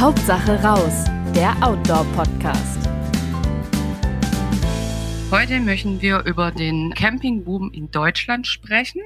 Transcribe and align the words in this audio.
Hauptsache 0.00 0.58
raus, 0.62 1.04
der 1.34 1.54
Outdoor-Podcast. 1.62 2.88
Heute 5.30 5.60
möchten 5.60 6.00
wir 6.00 6.24
über 6.24 6.52
den 6.52 6.94
Campingboom 6.94 7.70
in 7.70 7.90
Deutschland 7.90 8.46
sprechen. 8.46 9.02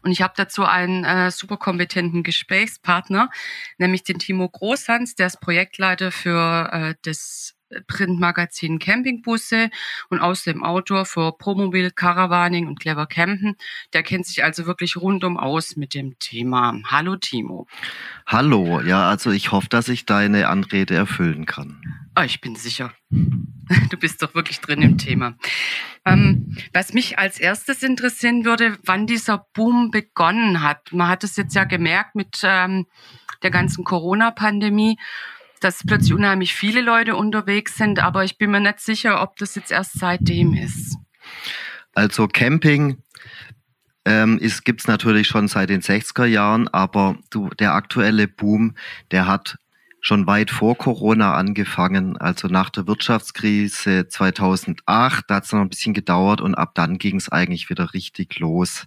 Und 0.00 0.10
ich 0.10 0.22
habe 0.22 0.32
dazu 0.38 0.64
einen 0.64 1.04
äh, 1.04 1.30
super 1.30 1.58
kompetenten 1.58 2.22
Gesprächspartner, 2.22 3.28
nämlich 3.76 4.04
den 4.04 4.18
Timo 4.18 4.48
Großhans, 4.48 5.16
der 5.16 5.26
ist 5.26 5.42
Projektleiter 5.42 6.10
für 6.12 6.70
äh, 6.72 6.94
das 7.02 7.54
Printmagazin 7.86 8.78
Campingbusse 8.78 9.70
und 10.10 10.20
außerdem 10.20 10.62
Autor 10.62 11.04
für 11.04 11.36
Promobil, 11.36 11.90
Caravaning 11.90 12.66
und 12.66 12.80
Clever 12.80 13.06
Campen. 13.06 13.56
Der 13.92 14.02
kennt 14.02 14.26
sich 14.26 14.44
also 14.44 14.66
wirklich 14.66 14.96
rundum 14.96 15.36
aus 15.36 15.76
mit 15.76 15.94
dem 15.94 16.18
Thema. 16.18 16.74
Hallo 16.86 17.16
Timo. 17.16 17.66
Hallo, 18.26 18.80
ja, 18.80 19.08
also 19.08 19.30
ich 19.30 19.52
hoffe, 19.52 19.68
dass 19.68 19.88
ich 19.88 20.06
deine 20.06 20.48
Anrede 20.48 20.94
erfüllen 20.94 21.46
kann. 21.46 21.82
Oh, 22.16 22.22
ich 22.22 22.40
bin 22.40 22.56
sicher. 22.56 22.92
Du 23.88 23.96
bist 23.96 24.20
doch 24.22 24.34
wirklich 24.34 24.60
drin 24.60 24.82
im 24.82 24.98
Thema. 24.98 25.36
Ähm, 26.04 26.54
was 26.74 26.92
mich 26.92 27.18
als 27.18 27.40
erstes 27.40 27.82
interessieren 27.82 28.44
würde, 28.44 28.76
wann 28.84 29.06
dieser 29.06 29.46
Boom 29.54 29.90
begonnen 29.90 30.62
hat. 30.62 30.92
Man 30.92 31.08
hat 31.08 31.24
es 31.24 31.36
jetzt 31.36 31.54
ja 31.54 31.64
gemerkt 31.64 32.14
mit 32.14 32.40
ähm, 32.42 32.86
der 33.42 33.50
ganzen 33.50 33.82
Corona-Pandemie 33.84 34.98
dass 35.64 35.82
plötzlich 35.82 36.12
unheimlich 36.12 36.54
viele 36.54 36.82
Leute 36.82 37.16
unterwegs 37.16 37.76
sind, 37.76 37.98
aber 37.98 38.22
ich 38.22 38.36
bin 38.36 38.50
mir 38.50 38.60
nicht 38.60 38.80
sicher, 38.80 39.22
ob 39.22 39.36
das 39.38 39.54
jetzt 39.54 39.72
erst 39.72 39.98
seitdem 39.98 40.52
ist. 40.52 40.96
Also 41.94 42.28
Camping 42.28 42.98
ähm, 44.04 44.38
gibt 44.64 44.82
es 44.82 44.86
natürlich 44.86 45.26
schon 45.26 45.48
seit 45.48 45.70
den 45.70 45.80
60er 45.80 46.26
Jahren, 46.26 46.68
aber 46.68 47.16
du, 47.30 47.48
der 47.58 47.72
aktuelle 47.72 48.28
Boom, 48.28 48.74
der 49.10 49.26
hat 49.26 49.56
schon 50.02 50.26
weit 50.26 50.50
vor 50.50 50.76
Corona 50.76 51.32
angefangen, 51.32 52.18
also 52.18 52.48
nach 52.48 52.68
der 52.68 52.86
Wirtschaftskrise 52.86 54.06
2008, 54.06 55.24
da 55.28 55.36
hat 55.36 55.44
es 55.44 55.52
noch 55.52 55.62
ein 55.62 55.70
bisschen 55.70 55.94
gedauert 55.94 56.42
und 56.42 56.54
ab 56.54 56.72
dann 56.74 56.98
ging 56.98 57.16
es 57.16 57.30
eigentlich 57.30 57.70
wieder 57.70 57.94
richtig 57.94 58.38
los. 58.38 58.86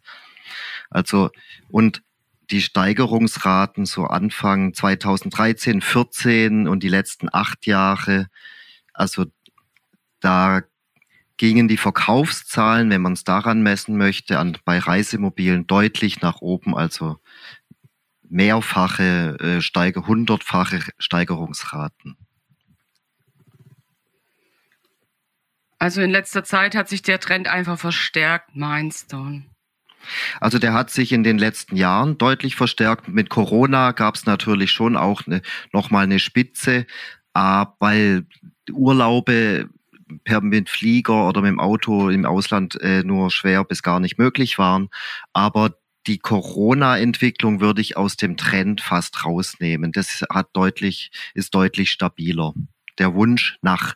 Also 0.91 1.31
und 1.69 2.03
die 2.51 2.61
Steigerungsraten 2.61 3.85
so 3.85 4.05
Anfang 4.05 4.73
2013, 4.73 5.81
14 5.81 6.67
und 6.67 6.83
die 6.83 6.89
letzten 6.89 7.27
acht 7.31 7.65
Jahre, 7.65 8.27
also 8.93 9.25
da 10.19 10.63
gingen 11.37 11.67
die 11.67 11.77
Verkaufszahlen, 11.77 12.89
wenn 12.89 13.01
man 13.01 13.13
es 13.13 13.23
daran 13.23 13.61
messen 13.61 13.97
möchte, 13.97 14.39
an, 14.39 14.57
bei 14.65 14.79
Reisemobilen 14.79 15.67
deutlich 15.67 16.21
nach 16.21 16.41
oben, 16.41 16.75
also 16.75 17.19
mehrfache, 18.23 19.37
äh, 19.39 19.61
Steiger, 19.61 20.07
hundertfache 20.07 20.81
Steigerungsraten. 20.97 22.17
Also 25.79 26.01
in 26.01 26.09
letzter 26.09 26.43
Zeit 26.43 26.75
hat 26.75 26.89
sich 26.89 27.03
der 27.03 27.19
Trend 27.19 27.47
einfach 27.47 27.77
verstärkt, 27.77 28.55
du? 29.13 29.41
Also 30.39 30.59
der 30.59 30.73
hat 30.73 30.89
sich 30.89 31.11
in 31.11 31.23
den 31.23 31.37
letzten 31.37 31.75
Jahren 31.75 32.17
deutlich 32.17 32.55
verstärkt. 32.55 33.07
Mit 33.07 33.29
Corona 33.29 33.91
gab 33.91 34.15
es 34.15 34.25
natürlich 34.25 34.71
schon 34.71 34.95
auch 34.95 35.25
eine, 35.27 35.41
nochmal 35.73 36.03
eine 36.03 36.19
Spitze, 36.19 36.85
äh, 37.33 37.65
weil 37.79 38.25
Urlaube 38.71 39.69
per 40.23 40.41
mit 40.41 40.69
Flieger 40.69 41.27
oder 41.27 41.41
mit 41.41 41.51
dem 41.51 41.59
Auto 41.59 42.09
im 42.09 42.25
Ausland 42.25 42.79
äh, 42.81 43.03
nur 43.03 43.31
schwer 43.31 43.63
bis 43.63 43.83
gar 43.83 43.99
nicht 43.99 44.17
möglich 44.17 44.57
waren. 44.57 44.89
Aber 45.33 45.75
die 46.07 46.19
Corona-Entwicklung 46.19 47.59
würde 47.59 47.81
ich 47.81 47.97
aus 47.97 48.15
dem 48.15 48.37
Trend 48.37 48.81
fast 48.81 49.25
rausnehmen. 49.25 49.91
Das 49.91 50.23
hat 50.31 50.49
deutlich, 50.53 51.11
ist 51.33 51.53
deutlich 51.53 51.91
stabiler. 51.91 52.53
Der 52.97 53.13
Wunsch 53.13 53.57
nach 53.61 53.93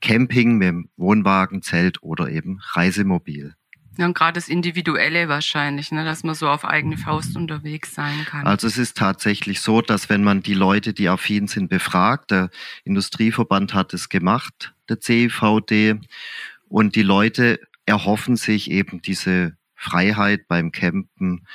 Camping 0.00 0.58
mit 0.58 0.68
dem 0.68 0.88
Wohnwagen, 0.96 1.62
Zelt 1.62 2.02
oder 2.02 2.28
eben 2.28 2.60
Reisemobil. 2.72 3.54
Ja, 3.96 4.06
und 4.06 4.14
gerade 4.14 4.34
das 4.34 4.48
Individuelle 4.48 5.28
wahrscheinlich, 5.28 5.92
ne, 5.92 6.04
dass 6.04 6.24
man 6.24 6.34
so 6.34 6.48
auf 6.48 6.64
eigene 6.64 6.96
Faust 6.96 7.36
unterwegs 7.36 7.94
sein 7.94 8.24
kann. 8.24 8.46
Also 8.46 8.66
es 8.66 8.78
ist 8.78 8.96
tatsächlich 8.96 9.60
so, 9.60 9.80
dass 9.80 10.08
wenn 10.08 10.24
man 10.24 10.42
die 10.42 10.54
Leute, 10.54 10.92
die 10.92 11.08
affin 11.08 11.46
sind, 11.46 11.68
befragt, 11.68 12.30
der 12.30 12.50
Industrieverband 12.84 13.74
hat 13.74 13.94
es 13.94 14.08
gemacht, 14.08 14.74
der 14.88 15.00
CIVD, 15.00 16.00
und 16.68 16.96
die 16.96 17.02
Leute 17.02 17.60
erhoffen 17.86 18.36
sich 18.36 18.70
eben 18.70 19.00
diese 19.00 19.56
Freiheit 19.74 20.48
beim 20.48 20.72
Campen, 20.72 21.46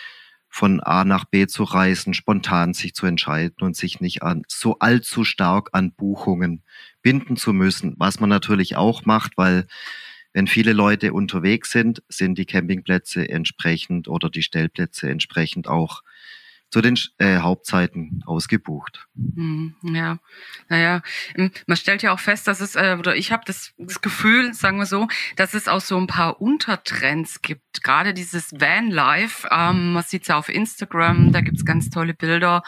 von 0.50 0.82
A 0.82 1.06
nach 1.06 1.26
B 1.26 1.48
zu 1.48 1.64
reisen, 1.64 2.14
spontan 2.14 2.74
sich 2.74 2.96
zu 2.96 3.06
entscheiden 3.06 3.58
und 3.62 3.78
sich 3.78 4.02
nicht 4.02 4.24
an 4.24 4.44
so 4.48 4.80
allzu 4.80 5.24
stark 5.24 5.70
an 5.74 5.94
Buchungen 5.94 6.64
binden 7.02 7.38
zu 7.38 7.54
müssen, 7.54 7.94
was 7.98 8.20
man 8.20 8.30
natürlich 8.30 8.76
auch 8.76 9.06
macht, 9.06 9.38
weil 9.38 9.68
wenn 10.34 10.48
viele 10.48 10.74
Leute 10.74 11.14
unterwegs 11.14 11.72
sind, 11.72 12.04
sind 12.08 12.38
die 12.38 12.46
Campingplätze 12.46 13.28
entsprechend 13.28 14.08
oder 14.08 14.30
die 14.30 14.44
Stellplätze 14.44 15.10
entsprechend 15.10 15.68
auch 15.68 16.02
zu 16.72 16.82
den 16.82 16.98
äh, 17.18 17.40
Hauptzeiten 17.40 18.24
ausgebucht. 18.26 19.08
Hm, 19.16 19.76
ja, 19.82 20.20
naja, 20.68 21.02
ähm, 21.36 21.52
man 21.66 21.78
stellt 21.78 22.04
ja 22.04 22.14
auch 22.14 22.20
fest, 22.20 22.48
dass 22.48 22.62
es, 22.62 22.76
äh, 22.76 22.96
oder 23.00 23.16
ich 23.16 23.32
habe 23.32 23.44
das, 23.46 23.74
das 23.78 24.02
Gefühl, 24.02 24.54
sagen 24.54 24.78
wir 24.78 24.86
so, 24.86 25.08
dass 25.36 25.54
es 25.54 25.68
auch 25.68 25.82
so 25.82 25.98
ein 25.98 26.08
paar 26.08 26.42
Untertrends 26.42 27.42
gibt. 27.42 27.84
Gerade 27.84 28.14
dieses 28.14 28.52
Vanlife, 28.54 29.48
ähm, 29.52 29.94
man 29.94 30.04
sieht 30.04 30.24
es 30.24 30.28
ja 30.28 30.38
auf 30.38 30.50
Instagram, 30.50 31.32
da 31.32 31.42
gibt's 31.42 31.66
ganz 31.66 31.90
tolle 31.90 32.14
Bilder. 32.14 32.62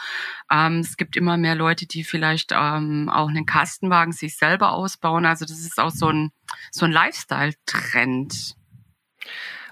Ähm, 0.50 0.78
es 0.80 0.96
gibt 0.96 1.16
immer 1.16 1.36
mehr 1.36 1.54
Leute, 1.54 1.86
die 1.86 2.02
vielleicht 2.02 2.52
ähm, 2.52 3.08
auch 3.08 3.28
einen 3.28 3.46
Kastenwagen 3.46 4.12
sich 4.12 4.36
selber 4.36 4.72
ausbauen. 4.72 5.26
Also 5.26 5.44
das 5.44 5.60
ist 5.60 5.78
auch 5.78 5.90
so 5.90 6.08
ein, 6.08 6.30
so 6.72 6.86
ein 6.86 6.92
Lifestyle-Trend. 6.92 8.56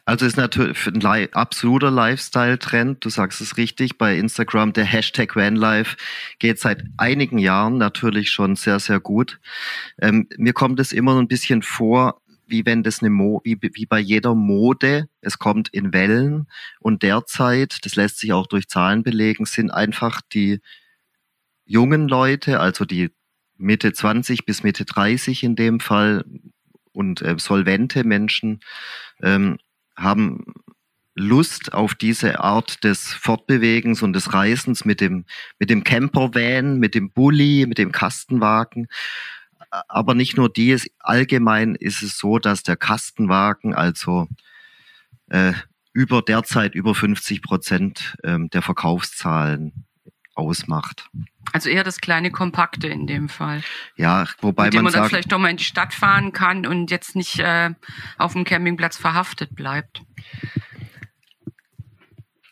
Also 0.05 0.27
ist 0.27 0.37
natürlich 0.37 0.87
ein 0.87 1.33
absoluter 1.33 1.91
Lifestyle-Trend. 1.91 3.05
Du 3.05 3.11
sagst 3.11 3.41
es 3.41 3.56
richtig. 3.56 3.99
Bei 3.99 4.16
Instagram 4.16 4.72
der 4.72 4.84
Hashtag 4.84 5.37
Vanlife 5.37 5.97
geht 6.38 6.59
seit 6.59 6.84
einigen 6.97 7.38
Jahren 7.38 7.78
natürlich 7.78 8.31
schon 8.31 8.56
sehr, 8.56 8.81
sehr 8.81 9.00
gut. 9.00 9.41
Ähm, 10.00 10.28
mir 10.37 10.53
kommt 10.53 10.81
es 10.81 10.93
immer 10.93 11.12
so 11.12 11.19
ein 11.19 11.28
bisschen 11.28 11.62
vor, 11.62 12.21
wie 12.50 12.66
wenn 12.66 12.83
das 12.83 13.00
eine 13.00 13.11
Mo 13.11 13.41
wie, 13.44 13.59
wie 13.61 13.87
bei 13.87 14.00
jeder 14.00 14.34
Mode, 14.34 15.09
es 15.21 15.38
kommt 15.38 15.69
in 15.69 15.93
Wellen 15.93 16.49
und 16.81 17.03
derzeit, 17.03 17.78
das 17.84 17.94
lässt 17.94 18.19
sich 18.19 18.32
auch 18.32 18.47
durch 18.47 18.69
Zahlen 18.69 19.03
belegen, 19.03 19.44
sind 19.44 19.71
einfach 19.71 20.21
die 20.32 20.61
jungen 21.65 22.09
Leute, 22.09 22.59
also 22.59 22.84
die 22.84 23.11
Mitte 23.56 23.93
20 23.93 24.44
bis 24.47 24.62
Mitte 24.62 24.84
30 24.84 25.44
in 25.44 25.55
dem 25.55 25.81
Fall 25.81 26.25
und 26.93 27.22
äh, 27.22 27.37
solvente 27.38 28.05
Menschen, 28.05 28.61
ähm, 29.22 29.59
haben 30.00 30.44
Lust 31.15 31.75
auf 31.75 31.94
diese 31.94 32.41
Art 32.41 32.83
des 32.84 33.12
Fortbewegens 33.12 34.03
und 34.03 34.12
des 34.12 34.33
Reisens 34.33 34.84
mit 34.84 35.00
dem, 35.00 35.25
mit 35.59 35.71
dem 35.71 35.84
Campervan, 35.84 36.78
mit 36.78 36.94
dem 36.94 37.11
Bulli, 37.11 37.66
mit 37.69 37.78
dem 37.78 37.93
Kastenwagen. 37.93 38.88
Aber 39.88 40.15
nicht 40.15 40.37
nur 40.37 40.49
die, 40.49 40.77
allgemein 40.99 41.75
ist 41.75 42.03
es 42.03 42.19
so, 42.19 42.38
dass 42.38 42.62
der 42.62 42.77
Kastenwagen 42.77 43.75
also 43.75 44.28
äh, 45.28 45.53
über 45.93 46.22
derzeit 46.22 46.75
über 46.75 46.94
50 46.94 47.43
Prozent 47.43 48.17
ähm, 48.25 48.49
der 48.50 48.62
Verkaufszahlen 48.62 49.87
ausmacht. 50.35 51.09
Also 51.53 51.69
eher 51.69 51.85
das 51.85 52.01
kleine 52.01 52.31
Kompakte 52.31 52.87
in 52.87 53.07
dem 53.07 53.29
Fall. 53.29 53.63
Ja, 53.97 54.27
wobei 54.41 54.71
man, 54.71 54.85
man 54.85 54.93
sagt, 54.93 55.03
dann 55.03 55.09
vielleicht 55.09 55.33
doch 55.33 55.39
mal 55.39 55.51
in 55.51 55.57
die 55.57 55.65
Stadt 55.65 55.93
fahren 55.93 56.33
kann 56.33 56.67
und 56.67 56.91
jetzt 56.91 57.17
nicht 57.17 57.39
äh, 57.41 57.71
auf 58.19 58.35
dem 58.35 58.45
Campingplatz 58.45 58.97
verhaftet 58.97 59.55
bleibt. 59.55 60.03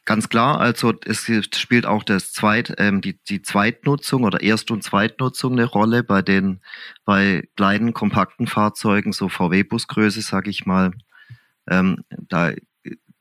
Ganz 0.09 0.31
klar, 0.31 0.59
also 0.59 0.95
es 1.05 1.31
spielt 1.55 1.85
auch 1.85 2.03
das 2.03 2.33
Zweit, 2.33 2.75
ähm, 2.79 3.03
die, 3.03 3.23
die 3.25 3.43
Zweitnutzung 3.43 4.25
oder 4.25 4.41
Erst- 4.41 4.71
und 4.71 4.83
Zweitnutzung 4.83 5.53
eine 5.53 5.67
Rolle 5.67 6.03
bei 6.03 6.23
den 6.23 6.63
bei 7.05 7.47
kleinen 7.57 7.93
kompakten 7.93 8.47
Fahrzeugen, 8.47 9.13
so 9.13 9.29
VW-Busgröße, 9.29 10.23
sage 10.23 10.49
ich 10.49 10.65
mal. 10.65 10.93
Ähm, 11.69 12.05
da 12.11 12.53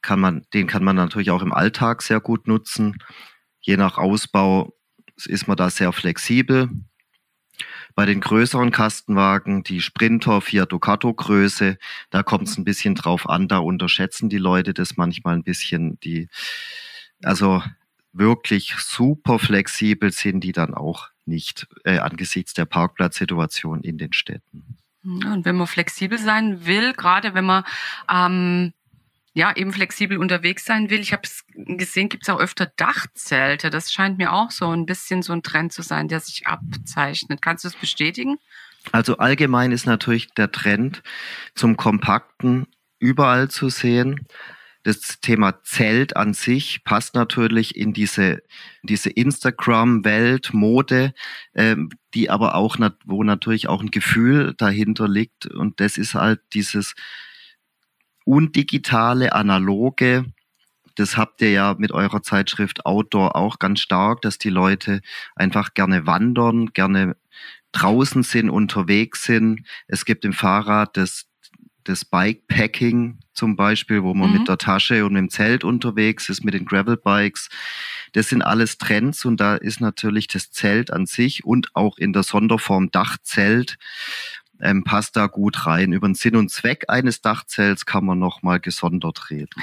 kann 0.01 0.21
man, 0.21 0.45
den 0.53 0.67
kann 0.67 0.85
man 0.85 0.95
natürlich 0.95 1.29
auch 1.29 1.41
im 1.41 1.51
Alltag 1.51 2.01
sehr 2.01 2.21
gut 2.21 2.47
nutzen. 2.47 2.97
Je 3.67 3.75
nach 3.75 3.97
Ausbau 3.97 4.73
ist 5.25 5.49
man 5.49 5.57
da 5.57 5.69
sehr 5.69 5.91
flexibel. 5.91 6.69
Bei 7.95 8.05
den 8.05 8.21
größeren 8.21 8.71
Kastenwagen, 8.71 9.63
die 9.63 9.81
Sprinter, 9.81 10.39
Fiat 10.39 10.71
Ducato 10.71 11.13
Größe, 11.13 11.77
da 12.09 12.23
kommt 12.23 12.47
es 12.47 12.57
ein 12.57 12.63
bisschen 12.63 12.95
drauf 12.95 13.27
an, 13.27 13.49
da 13.49 13.57
unterschätzen 13.57 14.29
die 14.29 14.37
Leute 14.37 14.73
das 14.73 14.95
manchmal 14.95 15.35
ein 15.35 15.43
bisschen. 15.43 15.99
Die, 15.99 16.29
also 17.23 17.61
wirklich 18.13 18.73
super 18.77 19.37
flexibel 19.37 20.13
sind 20.13 20.45
die 20.45 20.53
dann 20.53 20.73
auch 20.73 21.09
nicht 21.25 21.67
äh, 21.83 21.97
angesichts 21.97 22.53
der 22.53 22.65
Parkplatzsituation 22.65 23.81
in 23.81 23.97
den 23.97 24.13
Städten. 24.13 24.77
Und 25.03 25.43
wenn 25.43 25.57
man 25.57 25.67
flexibel 25.67 26.17
sein 26.17 26.65
will, 26.65 26.93
gerade 26.93 27.33
wenn 27.33 27.45
man 27.45 27.65
ähm, 28.09 28.73
ja, 29.37 29.55
eben 29.55 29.71
flexibel 29.71 30.17
unterwegs 30.17 30.65
sein 30.65 30.89
will. 30.89 30.99
Ich 30.99 31.13
habe 31.13 31.21
es 31.23 31.45
gesehen, 31.53 32.09
gibt 32.09 32.23
es 32.23 32.29
auch 32.29 32.39
öfter 32.39 32.71
Dachzelte. 32.75 33.69
Das 33.69 33.91
scheint 33.91 34.17
mir 34.17 34.33
auch 34.33 34.49
so 34.49 34.71
ein 34.71 34.87
bisschen 34.87 35.21
so 35.21 35.31
ein 35.31 35.43
Trend 35.43 35.71
zu 35.71 35.83
sein, 35.83 36.07
der 36.07 36.21
sich 36.21 36.47
abzeichnet. 36.47 37.39
Kannst 37.39 37.63
du 37.63 37.67
es 37.67 37.75
bestätigen? 37.75 38.39
Also 38.91 39.17
allgemein 39.17 39.71
ist 39.71 39.85
natürlich 39.85 40.33
der 40.33 40.51
Trend 40.51 41.03
zum 41.53 41.77
Kompakten 41.77 42.65
überall 42.97 43.47
zu 43.47 43.69
sehen. 43.69 44.25
Das 44.81 45.19
Thema 45.21 45.61
Zelt 45.61 46.15
an 46.15 46.33
sich 46.33 46.83
passt 46.83 47.13
natürlich 47.13 47.75
in 47.75 47.93
diese, 47.93 48.41
diese 48.81 49.11
Instagram-Welt, 49.11 50.51
Mode, 50.51 51.13
ähm, 51.53 51.91
die 52.15 52.31
aber 52.31 52.55
auch, 52.55 52.77
wo 53.05 53.23
natürlich 53.23 53.69
auch 53.69 53.81
ein 53.81 53.91
Gefühl 53.91 54.55
dahinter 54.57 55.07
liegt. 55.07 55.45
Und 55.45 55.79
das 55.79 55.97
ist 55.97 56.15
halt 56.15 56.39
dieses 56.53 56.95
undigitale, 58.27 59.33
analoge, 59.33 60.25
das 60.95 61.15
habt 61.15 61.41
ihr 61.41 61.51
ja 61.51 61.75
mit 61.77 61.91
eurer 61.91 62.23
Zeitschrift 62.23 62.85
Outdoor 62.85 63.35
auch 63.35 63.59
ganz 63.59 63.79
stark, 63.79 64.21
dass 64.21 64.37
die 64.37 64.49
Leute 64.49 65.01
einfach 65.35 65.73
gerne 65.73 66.07
wandern, 66.07 66.67
gerne 66.73 67.15
draußen 67.71 68.23
sind, 68.23 68.49
unterwegs 68.49 69.23
sind. 69.23 69.61
Es 69.87 70.05
gibt 70.05 70.25
im 70.25 70.33
Fahrrad 70.33 70.97
das 70.97 71.27
das 71.87 72.03
Bikepacking 72.03 73.19
zum 73.33 73.55
Beispiel, 73.55 74.03
wo 74.03 74.13
man 74.13 74.31
mhm. 74.31 74.39
mit 74.39 74.47
der 74.49 74.57
Tasche 74.57 75.05
und 75.05 75.13
mit 75.13 75.21
dem 75.21 75.29
Zelt 75.29 75.63
unterwegs 75.63 76.27
ist, 76.27 76.43
mit 76.43 76.53
den 76.53 76.65
Gravelbikes. 76.65 77.47
Das 78.11 78.27
sind 78.27 78.41
alles 78.41 78.77
Trends 78.77 79.23
und 79.23 79.39
da 79.39 79.55
ist 79.55 79.79
natürlich 79.79 80.27
das 80.27 80.51
Zelt 80.51 80.91
an 80.91 81.05
sich 81.05 81.45
und 81.45 81.69
auch 81.75 81.97
in 81.97 82.11
der 82.11 82.23
Sonderform 82.23 82.91
Dachzelt 82.91 83.77
ähm, 84.61 84.83
passt 84.83 85.15
da 85.15 85.27
gut 85.27 85.65
rein. 85.65 85.93
Über 85.93 86.07
den 86.07 86.15
Sinn 86.15 86.35
und 86.35 86.49
Zweck 86.49 86.85
eines 86.87 87.21
Dachzelts 87.21 87.85
kann 87.85 88.05
man 88.05 88.19
noch 88.19 88.41
mal 88.41 88.59
gesondert 88.59 89.29
reden. 89.29 89.61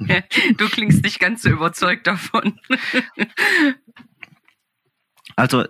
du 0.56 0.68
klingst 0.68 1.04
nicht 1.04 1.20
ganz 1.20 1.42
so 1.42 1.50
überzeugt 1.50 2.06
davon. 2.06 2.58
also 5.36 5.64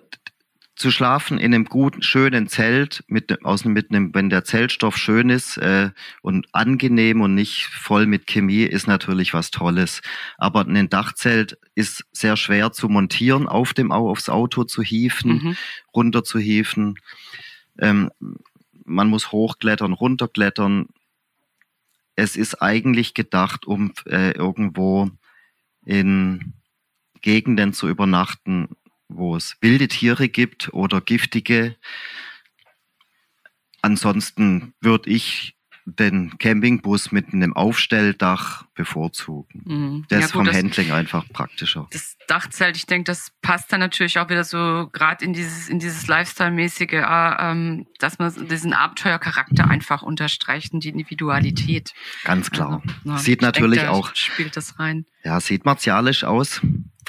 zu 0.74 0.90
schlafen 0.90 1.38
in 1.38 1.54
einem 1.54 1.66
guten, 1.66 2.02
schönen 2.02 2.48
Zelt, 2.48 3.04
mit, 3.06 3.44
aus, 3.44 3.64
mit 3.64 3.90
einem, 3.90 4.14
wenn 4.14 4.30
der 4.30 4.44
Zeltstoff 4.44 4.96
schön 4.96 5.30
ist 5.30 5.58
äh, 5.58 5.90
und 6.22 6.48
angenehm 6.52 7.20
und 7.20 7.34
nicht 7.34 7.66
voll 7.66 8.06
mit 8.06 8.26
Chemie, 8.26 8.64
ist 8.64 8.88
natürlich 8.88 9.34
was 9.34 9.50
Tolles. 9.50 10.00
Aber 10.38 10.66
ein 10.66 10.88
Dachzelt 10.88 11.58
ist 11.74 12.04
sehr 12.10 12.36
schwer 12.36 12.72
zu 12.72 12.88
montieren, 12.88 13.46
auf 13.46 13.74
dem 13.74 13.92
aufs 13.92 14.28
Auto 14.28 14.64
zu 14.64 14.82
hieven, 14.82 15.30
mhm. 15.30 15.56
runter 15.94 16.24
zu 16.24 16.38
hieven. 16.38 16.96
Ähm, 17.78 18.10
man 18.84 19.08
muss 19.08 19.32
hochklettern, 19.32 19.92
runterklettern. 19.92 20.88
Es 22.16 22.36
ist 22.36 22.62
eigentlich 22.62 23.14
gedacht, 23.14 23.66
um 23.66 23.92
äh, 24.06 24.32
irgendwo 24.32 25.10
in 25.84 26.54
Gegenden 27.20 27.72
zu 27.72 27.88
übernachten, 27.88 28.68
wo 29.08 29.36
es 29.36 29.56
wilde 29.60 29.88
Tiere 29.88 30.28
gibt 30.28 30.72
oder 30.72 31.00
giftige. 31.00 31.76
Ansonsten 33.80 34.74
würde 34.80 35.10
ich 35.10 35.56
den 35.84 36.38
Campingbus 36.38 37.12
mit 37.12 37.32
einem 37.32 37.54
Aufstelldach 37.54 38.66
bevorzugen. 38.82 39.62
Mhm. 39.64 40.04
Das 40.08 40.18
ja, 40.18 40.24
ist 40.26 40.32
vom 40.32 40.44
das, 40.44 40.56
Handling 40.56 40.90
einfach 40.90 41.24
praktischer. 41.28 41.86
Das 41.92 42.16
Dachzelt, 42.26 42.76
ich 42.76 42.86
denke, 42.86 43.04
das 43.04 43.30
passt 43.40 43.72
dann 43.72 43.78
natürlich 43.78 44.18
auch 44.18 44.28
wieder 44.28 44.42
so 44.42 44.88
gerade 44.92 45.24
in 45.24 45.32
dieses, 45.32 45.68
in 45.68 45.78
dieses 45.78 46.08
Lifestyle-mäßige, 46.08 46.94
äh, 46.94 47.84
dass 48.00 48.18
man 48.18 48.48
diesen 48.48 48.72
Abenteuercharakter 48.72 49.68
einfach 49.68 50.02
unterstreicht 50.02 50.72
und 50.72 50.82
die 50.82 50.88
Individualität. 50.88 51.92
Ganz 52.24 52.50
klar. 52.50 52.82
Also, 52.84 52.96
na, 53.04 53.18
sieht 53.18 53.40
natürlich 53.40 53.80
denke, 53.80 53.92
auch. 53.92 54.14
Spielt 54.14 54.56
das 54.56 54.80
rein. 54.80 55.06
Ja, 55.22 55.38
sieht 55.38 55.64
martialisch 55.64 56.24
aus 56.24 56.60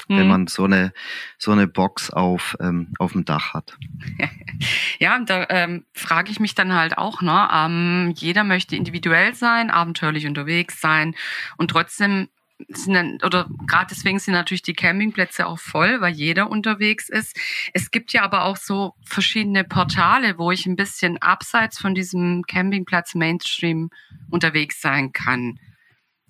mhm. 0.08 0.18
wenn 0.18 0.28
man 0.28 0.46
so 0.46 0.64
eine, 0.64 0.92
so 1.38 1.52
eine 1.52 1.66
Box 1.66 2.10
auf, 2.10 2.56
ähm, 2.60 2.92
auf 2.98 3.12
dem 3.12 3.24
Dach 3.24 3.54
hat. 3.54 3.76
ja, 4.98 5.18
da 5.20 5.46
ähm, 5.48 5.84
frage 5.92 6.30
ich 6.30 6.40
mich 6.40 6.54
dann 6.54 6.72
halt 6.72 6.98
auch, 6.98 7.22
ne, 7.22 7.48
ähm, 7.52 8.12
jeder 8.16 8.44
möchte 8.44 8.76
individuell 8.76 9.34
sein, 9.34 9.70
abenteuerlich 9.70 10.26
unterwegs 10.26 10.80
sein 10.80 11.14
und 11.56 11.63
trotzdem 11.68 12.28
sind 12.68 12.94
dann, 12.94 13.18
oder 13.24 13.48
gerade 13.66 13.88
deswegen 13.90 14.18
sind 14.18 14.34
natürlich 14.34 14.62
die 14.62 14.74
Campingplätze 14.74 15.46
auch 15.46 15.58
voll, 15.58 16.00
weil 16.00 16.14
jeder 16.14 16.50
unterwegs 16.50 17.08
ist. 17.08 17.36
Es 17.72 17.90
gibt 17.90 18.12
ja 18.12 18.22
aber 18.22 18.44
auch 18.44 18.56
so 18.56 18.94
verschiedene 19.04 19.64
Portale, 19.64 20.38
wo 20.38 20.50
ich 20.50 20.66
ein 20.66 20.76
bisschen 20.76 21.18
abseits 21.18 21.78
von 21.78 21.94
diesem 21.94 22.44
Campingplatz 22.44 23.14
Mainstream 23.14 23.90
unterwegs 24.30 24.80
sein 24.80 25.12
kann. 25.12 25.58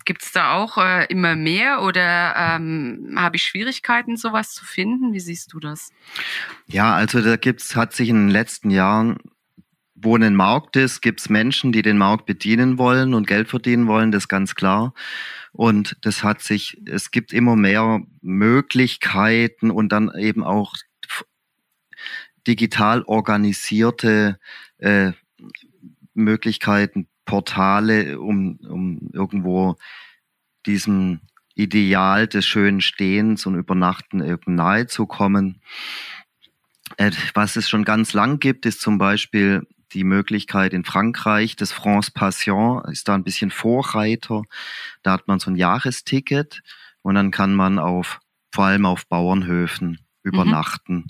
Gibt 0.07 0.23
es 0.23 0.33
da 0.33 0.53
auch 0.53 0.77
äh, 0.77 1.07
immer 1.07 1.35
mehr 1.35 1.83
oder 1.83 2.35
ähm, 2.37 3.15
habe 3.17 3.37
ich 3.37 3.43
Schwierigkeiten, 3.43 4.17
sowas 4.17 4.53
zu 4.53 4.65
finden? 4.65 5.15
Wie 5.15 5.21
siehst 5.21 5.53
du 5.53 5.61
das? 5.61 5.91
Ja, 6.67 6.95
also 6.95 7.23
da 7.23 7.37
gibt's, 7.37 7.75
hat 7.75 7.95
sich 7.95 8.11
in 8.11 8.17
den 8.17 8.31
letzten 8.31 8.71
Jahren, 8.71 9.17
wo 9.95 10.17
ein 10.17 10.35
Markt 10.35 10.77
ist, 10.77 11.01
gibt 11.01 11.21
es 11.21 11.29
Menschen, 11.29 11.73
die 11.73 11.83
den 11.83 11.99
Markt 11.99 12.27
bedienen 12.27 12.79
wollen 12.79 13.15
und 13.15 13.27
Geld 13.27 13.49
verdienen 13.49 13.87
wollen, 13.87 14.11
das 14.11 14.25
ist 14.25 14.29
ganz 14.29 14.55
klar. 14.55 14.93
Und 15.53 15.97
das 16.03 16.25
hat 16.25 16.43
sich, 16.43 16.81
es 16.87 17.11
gibt 17.13 17.33
immer 17.33 17.55
mehr 17.55 18.03
Möglichkeiten 18.21 19.71
und 19.71 19.91
dann 19.91 20.11
eben 20.19 20.43
auch 20.43 20.75
digital 22.47 23.03
organisierte 23.03 24.39
äh, 24.79 25.13
Möglichkeiten, 26.13 27.09
Portale, 27.25 28.21
um, 28.21 28.59
um 28.69 29.11
irgendwo 29.13 29.77
diesem 30.67 31.21
Ideal 31.55 32.27
des 32.27 32.47
schönen 32.47 32.81
Stehens 32.81 33.47
und 33.47 33.55
Übernachten 33.55 34.23
eben 34.23 34.57
nahe 34.57 34.87
zu 34.87 35.07
kommen. 35.07 35.61
Äh, 36.97 37.13
was 37.33 37.57
es 37.57 37.69
schon 37.69 37.85
ganz 37.85 38.13
lang 38.13 38.41
gibt, 38.41 38.67
ist 38.67 38.81
zum 38.81 38.99
Beispiel 38.99 39.67
die 39.95 40.05
Möglichkeit 40.05 40.73
in 40.73 40.85
Frankreich, 40.85 41.57
das 41.57 41.73
France 41.73 42.11
Passion 42.13 42.83
ist 42.87 43.09
da 43.09 43.15
ein 43.15 43.25
bisschen 43.25 43.51
Vorreiter. 43.51 44.43
Da 45.03 45.13
hat 45.13 45.29
man 45.29 45.39
so 45.39 45.51
ein 45.51 45.57
Jahresticket 45.57 46.63
und 47.03 47.15
dann 47.15 47.31
kann 47.31 47.55
man 47.55 47.79
auf, 47.79 48.21
vor 48.53 48.65
allem 48.65 48.87
auf 48.87 49.07
Bauernhöfen 49.07 49.91
mhm. 49.91 49.99
übernachten. 50.23 50.95
Mhm. 50.95 51.07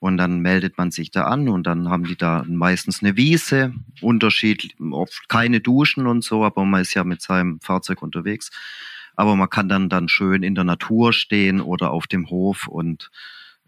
Und 0.00 0.16
dann 0.16 0.40
meldet 0.40 0.78
man 0.78 0.92
sich 0.92 1.10
da 1.10 1.24
an 1.24 1.48
und 1.48 1.66
dann 1.66 1.88
haben 1.88 2.04
die 2.04 2.16
da 2.16 2.44
meistens 2.46 3.02
eine 3.02 3.16
Wiese, 3.16 3.74
Unterschied, 4.00 4.76
oft 4.92 5.28
keine 5.28 5.60
Duschen 5.60 6.06
und 6.06 6.22
so, 6.22 6.44
aber 6.44 6.64
man 6.64 6.82
ist 6.82 6.94
ja 6.94 7.02
mit 7.02 7.20
seinem 7.20 7.60
Fahrzeug 7.60 8.02
unterwegs. 8.02 8.50
Aber 9.16 9.34
man 9.34 9.50
kann 9.50 9.68
dann, 9.68 9.88
dann 9.88 10.08
schön 10.08 10.44
in 10.44 10.54
der 10.54 10.62
Natur 10.62 11.12
stehen 11.12 11.60
oder 11.60 11.90
auf 11.90 12.06
dem 12.06 12.30
Hof 12.30 12.68
und 12.68 13.10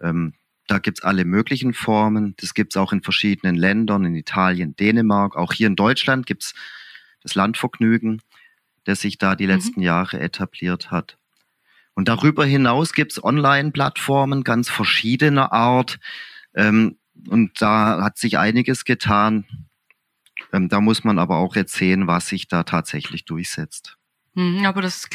ähm, 0.00 0.34
da 0.70 0.78
gibt's 0.78 1.02
alle 1.02 1.24
möglichen 1.24 1.74
Formen. 1.74 2.34
Das 2.36 2.54
gibt's 2.54 2.76
auch 2.76 2.92
in 2.92 3.02
verschiedenen 3.02 3.56
Ländern, 3.56 4.04
in 4.04 4.14
Italien, 4.14 4.76
Dänemark. 4.76 5.36
Auch 5.36 5.52
hier 5.52 5.66
in 5.66 5.74
Deutschland 5.74 6.26
gibt's 6.26 6.54
das 7.22 7.34
Landvergnügen, 7.34 8.22
das 8.84 9.00
sich 9.00 9.18
da 9.18 9.34
die 9.34 9.46
mhm. 9.46 9.50
letzten 9.50 9.82
Jahre 9.82 10.20
etabliert 10.20 10.92
hat. 10.92 11.18
Und 11.94 12.06
darüber 12.06 12.44
hinaus 12.44 12.92
gibt 12.92 13.12
es 13.12 13.22
Online-Plattformen 13.22 14.44
ganz 14.44 14.70
verschiedener 14.70 15.52
Art. 15.52 15.98
Ähm, 16.54 16.98
und 17.28 17.60
da 17.60 18.00
hat 18.02 18.16
sich 18.16 18.38
einiges 18.38 18.84
getan. 18.84 19.44
Ähm, 20.52 20.68
da 20.68 20.80
muss 20.80 21.02
man 21.02 21.18
aber 21.18 21.38
auch 21.38 21.56
jetzt 21.56 21.74
sehen, 21.74 22.06
was 22.06 22.28
sich 22.28 22.46
da 22.46 22.62
tatsächlich 22.62 23.24
durchsetzt. 23.24 23.96
Mhm, 24.34 24.64
aber 24.64 24.82
das 24.82 25.08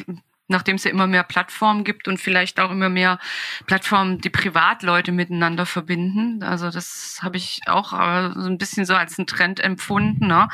nachdem 0.48 0.76
es 0.76 0.84
ja 0.84 0.92
immer 0.92 1.08
mehr 1.08 1.24
Plattformen 1.24 1.84
gibt 1.84 2.08
und 2.08 2.20
vielleicht 2.20 2.60
auch 2.60 2.72
immer 2.72 2.90
mehr 2.90 3.20
Plattformen, 3.66 4.20
die 4.20 4.30
Privatleute 4.30 5.12
miteinander 5.12 5.66
verbinden. 5.66 6.44
Also 6.44 6.70
das 6.70 7.20
habe 7.22 7.38
ich 7.38 7.62
auch 7.66 7.94
äh, 7.94 8.32
so 8.36 8.48
ein 8.48 8.58
bisschen 8.58 8.86
so 8.86 8.96
als 8.96 9.18
einen 9.18 9.28
Trend 9.28 9.60
empfunden. 9.60 10.28
Ne? 10.28 10.48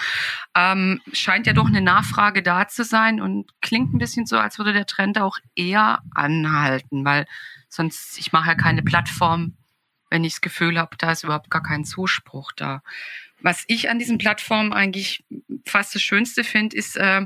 Ähm, 0.55 1.01
scheint 1.11 1.47
ja 1.47 1.53
doch 1.53 1.67
eine 1.67 1.81
Nachfrage 1.81 2.41
da 2.41 2.67
zu 2.67 2.83
sein 2.83 3.19
und 3.19 3.51
klingt 3.61 3.93
ein 3.93 3.97
bisschen 3.97 4.25
so, 4.25 4.37
als 4.37 4.57
würde 4.57 4.73
der 4.73 4.85
Trend 4.85 5.19
auch 5.19 5.37
eher 5.55 5.99
anhalten, 6.15 7.03
weil 7.03 7.25
sonst, 7.67 8.17
ich 8.17 8.31
mache 8.31 8.49
ja 8.49 8.55
keine 8.55 8.83
Plattform, 8.83 9.57
wenn 10.09 10.23
ich 10.23 10.33
das 10.33 10.41
Gefühl 10.41 10.77
habe, 10.77 10.95
da 10.97 11.11
ist 11.11 11.23
überhaupt 11.23 11.49
gar 11.49 11.63
kein 11.63 11.85
Zuspruch 11.85 12.51
da. 12.55 12.81
Was 13.41 13.63
ich 13.67 13.89
an 13.89 13.97
diesen 13.97 14.17
Plattformen 14.17 14.71
eigentlich 14.71 15.23
fast 15.65 15.95
das 15.95 16.01
Schönste 16.01 16.43
finde, 16.43 16.75
ist, 16.75 16.95
äh, 16.97 17.25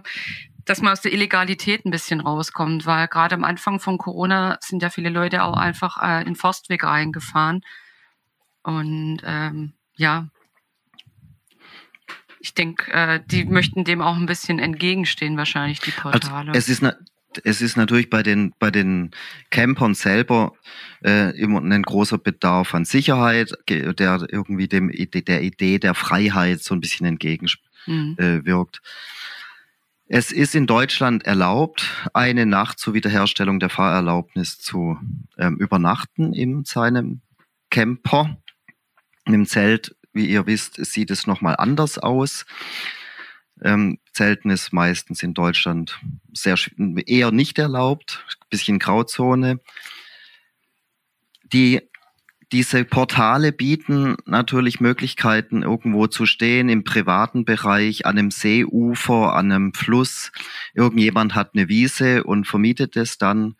dass 0.65 0.81
man 0.81 0.93
aus 0.93 1.01
der 1.01 1.13
Illegalität 1.13 1.85
ein 1.85 1.91
bisschen 1.91 2.19
rauskommt, 2.19 2.85
weil 2.85 3.07
gerade 3.07 3.35
am 3.35 3.43
Anfang 3.43 3.79
von 3.79 3.97
Corona 3.97 4.57
sind 4.61 4.81
ja 4.81 4.89
viele 4.89 5.09
Leute 5.09 5.43
auch 5.43 5.57
einfach 5.57 6.01
äh, 6.01 6.27
in 6.27 6.35
Forstweg 6.35 6.83
reingefahren. 6.83 7.61
Und 8.63 9.21
ähm, 9.23 9.73
ja, 9.95 10.27
ich 12.39 12.53
denke, 12.53 12.91
äh, 12.91 13.21
die 13.25 13.45
möchten 13.45 13.83
dem 13.83 14.01
auch 14.01 14.15
ein 14.15 14.25
bisschen 14.25 14.59
entgegenstehen, 14.59 15.37
wahrscheinlich 15.37 15.79
die 15.79 15.91
also, 15.91 16.09
Portale. 16.09 16.49
Also 16.49 16.57
es 16.57 16.69
ist 16.69 16.83
eine 16.83 16.97
es 17.43 17.61
ist 17.61 17.75
natürlich 17.75 18.09
bei 18.09 18.23
den, 18.23 18.53
bei 18.59 18.71
den 18.71 19.11
Campern 19.49 19.93
selber 19.93 20.53
äh, 21.03 21.37
immer 21.37 21.61
ein 21.61 21.83
großer 21.83 22.17
Bedarf 22.17 22.73
an 22.73 22.85
Sicherheit, 22.85 23.51
der 23.67 24.25
irgendwie 24.31 24.67
dem, 24.67 24.89
der 24.89 25.41
Idee 25.41 25.79
der 25.79 25.95
Freiheit 25.95 26.61
so 26.61 26.73
ein 26.73 26.79
bisschen 26.79 27.05
entgegenwirkt. 27.05 27.59
Mhm. 27.87 28.15
Äh, 28.17 28.45
Es 30.07 30.31
ist 30.31 30.53
in 30.53 30.67
Deutschland 30.67 31.25
erlaubt, 31.25 32.09
eine 32.13 32.45
Nacht 32.45 32.77
zur 32.77 32.93
Wiederherstellung 32.93 33.59
der 33.59 33.69
Fahrerlaubnis 33.69 34.59
zu 34.59 34.99
ähm, 35.37 35.57
übernachten 35.57 36.31
in 36.33 36.63
seinem 36.63 37.21
Camper. 37.71 38.37
Im 39.25 39.47
Zelt, 39.47 39.95
wie 40.13 40.27
ihr 40.27 40.45
wisst, 40.45 40.75
sieht 40.85 41.09
es 41.09 41.25
nochmal 41.25 41.55
anders 41.57 41.97
aus. 41.97 42.45
Ähm, 43.63 43.97
Zelten 44.13 44.51
ist 44.51 44.73
meistens 44.73 45.23
in 45.23 45.33
Deutschland 45.33 45.99
sehr 46.33 46.55
eher 47.07 47.31
nicht 47.31 47.57
erlaubt, 47.57 48.23
bisschen 48.51 48.77
Grauzone. 48.77 49.59
Die 51.51 51.81
diese 52.51 52.85
Portale 52.85 53.51
bieten 53.51 54.17
natürlich 54.25 54.79
Möglichkeiten, 54.79 55.63
irgendwo 55.63 56.07
zu 56.07 56.25
stehen 56.25 56.69
im 56.69 56.83
privaten 56.83 57.45
Bereich, 57.45 58.05
an 58.05 58.17
einem 58.17 58.31
Seeufer, 58.31 59.33
an 59.33 59.51
einem 59.51 59.73
Fluss. 59.73 60.31
Irgendjemand 60.73 61.35
hat 61.35 61.51
eine 61.53 61.69
Wiese 61.69 62.23
und 62.23 62.45
vermietet 62.45 62.95
es 62.95 63.17
dann. 63.17 63.55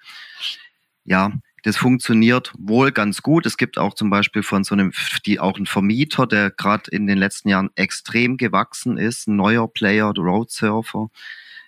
Ja, 1.03 1.33
das 1.63 1.77
funktioniert 1.77 2.53
wohl 2.57 2.91
ganz 2.91 3.23
gut. 3.23 3.45
Es 3.45 3.57
gibt 3.57 3.79
auch 3.79 3.95
zum 3.95 4.11
Beispiel 4.11 4.43
von 4.43 4.63
so 4.63 4.75
einem, 4.75 4.91
die 5.25 5.39
auch 5.39 5.57
ein 5.57 5.65
Vermieter, 5.65 6.27
der 6.27 6.51
gerade 6.51 6.91
in 6.91 7.07
den 7.07 7.17
letzten 7.17 7.49
Jahren 7.49 7.71
extrem 7.75 8.37
gewachsen 8.37 8.97
ist, 8.97 9.27
ein 9.27 9.35
neuer 9.35 9.67
Player, 9.67 10.13
der 10.13 10.23
Road 10.23 10.51
Surfer, 10.51 11.09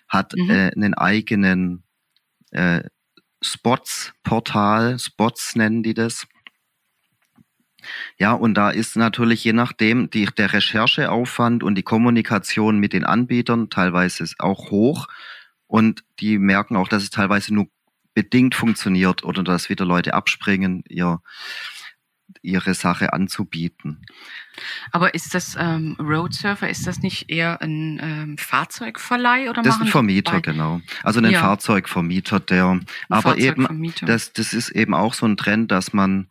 hat 0.06 0.34
mhm. 0.36 0.50
äh, 0.50 0.70
einen 0.70 0.94
eigenen 0.94 1.82
äh, 2.52 2.82
Spots-Portal, 3.42 4.98
Spots 4.98 5.56
nennen 5.56 5.82
die 5.82 5.94
das 5.94 6.26
ja, 8.18 8.32
und 8.32 8.54
da 8.54 8.70
ist 8.70 8.96
natürlich 8.96 9.44
je 9.44 9.52
nachdem 9.52 10.10
die, 10.10 10.26
der 10.26 10.52
Rechercheaufwand 10.52 11.62
und 11.62 11.76
die 11.76 11.82
Kommunikation 11.82 12.78
mit 12.78 12.92
den 12.92 13.04
Anbietern 13.04 13.70
teilweise 13.70 14.24
auch 14.38 14.70
hoch. 14.70 15.08
Und 15.66 16.02
die 16.20 16.38
merken 16.38 16.76
auch, 16.76 16.88
dass 16.88 17.02
es 17.02 17.10
teilweise 17.10 17.54
nur 17.54 17.68
bedingt 18.14 18.54
funktioniert 18.54 19.22
oder 19.22 19.44
dass 19.44 19.68
wieder 19.68 19.84
Leute 19.84 20.14
abspringen, 20.14 20.82
ihr, 20.88 21.20
ihre 22.42 22.74
Sache 22.74 23.12
anzubieten. 23.12 24.04
Aber 24.90 25.14
ist 25.14 25.34
das 25.34 25.56
ähm, 25.58 25.96
Roadsurfer, 26.00 26.68
ist 26.68 26.86
das 26.86 26.98
nicht 26.98 27.30
eher 27.30 27.62
ein 27.62 28.00
ähm, 28.02 28.38
Fahrzeugverleih 28.38 29.50
oder 29.50 29.62
Das 29.62 29.76
ist 29.76 29.82
ein 29.82 29.86
Vermieter, 29.86 30.40
genau. 30.40 30.80
Also 31.04 31.20
ein 31.20 31.30
ja. 31.30 31.40
Fahrzeugvermieter, 31.40 32.40
der 32.40 32.66
ein 32.66 32.86
aber 33.08 33.22
Fahrzeugvermieter. 33.22 34.02
eben 34.02 34.06
das, 34.08 34.32
das 34.32 34.52
ist 34.52 34.70
eben 34.70 34.94
auch 34.94 35.14
so 35.14 35.26
ein 35.26 35.36
Trend, 35.36 35.70
dass 35.70 35.92
man 35.92 36.28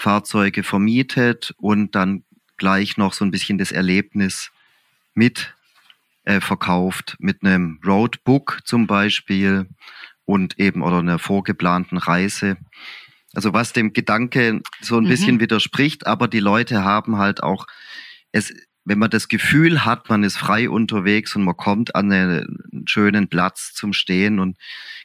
Fahrzeuge 0.00 0.62
vermietet 0.62 1.54
und 1.58 1.94
dann 1.94 2.24
gleich 2.56 2.96
noch 2.96 3.12
so 3.12 3.24
ein 3.24 3.30
bisschen 3.30 3.58
das 3.58 3.72
Erlebnis 3.72 4.50
mit 5.14 5.54
äh, 6.24 6.40
verkauft, 6.40 7.16
mit 7.18 7.42
einem 7.42 7.80
Roadbook 7.84 8.60
zum 8.64 8.86
Beispiel 8.86 9.66
und 10.24 10.58
eben 10.58 10.82
oder 10.82 10.98
einer 10.98 11.18
vorgeplanten 11.18 11.98
Reise. 11.98 12.56
Also 13.34 13.52
was 13.52 13.72
dem 13.72 13.92
Gedanke 13.92 14.60
so 14.80 14.96
ein 14.96 15.04
mhm. 15.04 15.08
bisschen 15.08 15.40
widerspricht, 15.40 16.06
aber 16.06 16.28
die 16.28 16.40
Leute 16.40 16.84
haben 16.84 17.18
halt 17.18 17.42
auch 17.42 17.66
es 18.32 18.52
wenn 18.84 18.98
man 18.98 19.10
das 19.10 19.28
Gefühl 19.28 19.84
hat, 19.84 20.08
man 20.08 20.24
ist 20.24 20.36
frei 20.36 20.68
unterwegs 20.68 21.36
und 21.36 21.44
man 21.44 21.56
kommt 21.56 21.94
an 21.94 22.10
einen 22.10 22.58
schönen 22.90 23.28
Platz 23.28 23.72
zum 23.72 23.92
Stehen 23.92 24.38
und 24.38 24.58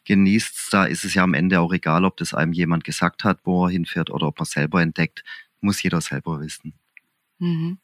genießt 0.05 0.55
es, 0.55 0.69
da 0.69 0.85
ist 0.85 1.05
es 1.05 1.13
ja 1.13 1.23
am 1.23 1.33
Ende 1.33 1.59
auch 1.59 1.73
egal, 1.73 2.05
ob 2.05 2.17
das 2.17 2.33
einem 2.33 2.53
jemand 2.53 2.83
gesagt 2.83 3.23
hat, 3.23 3.39
wo 3.43 3.65
er 3.65 3.71
hinfährt 3.71 4.09
oder 4.09 4.27
ob 4.27 4.39
man 4.39 4.45
selber 4.45 4.81
entdeckt. 4.81 5.23
Muss 5.61 5.81
jeder 5.81 6.01
selber 6.01 6.41
wissen. 6.41 6.73
Mhm. 7.39 7.77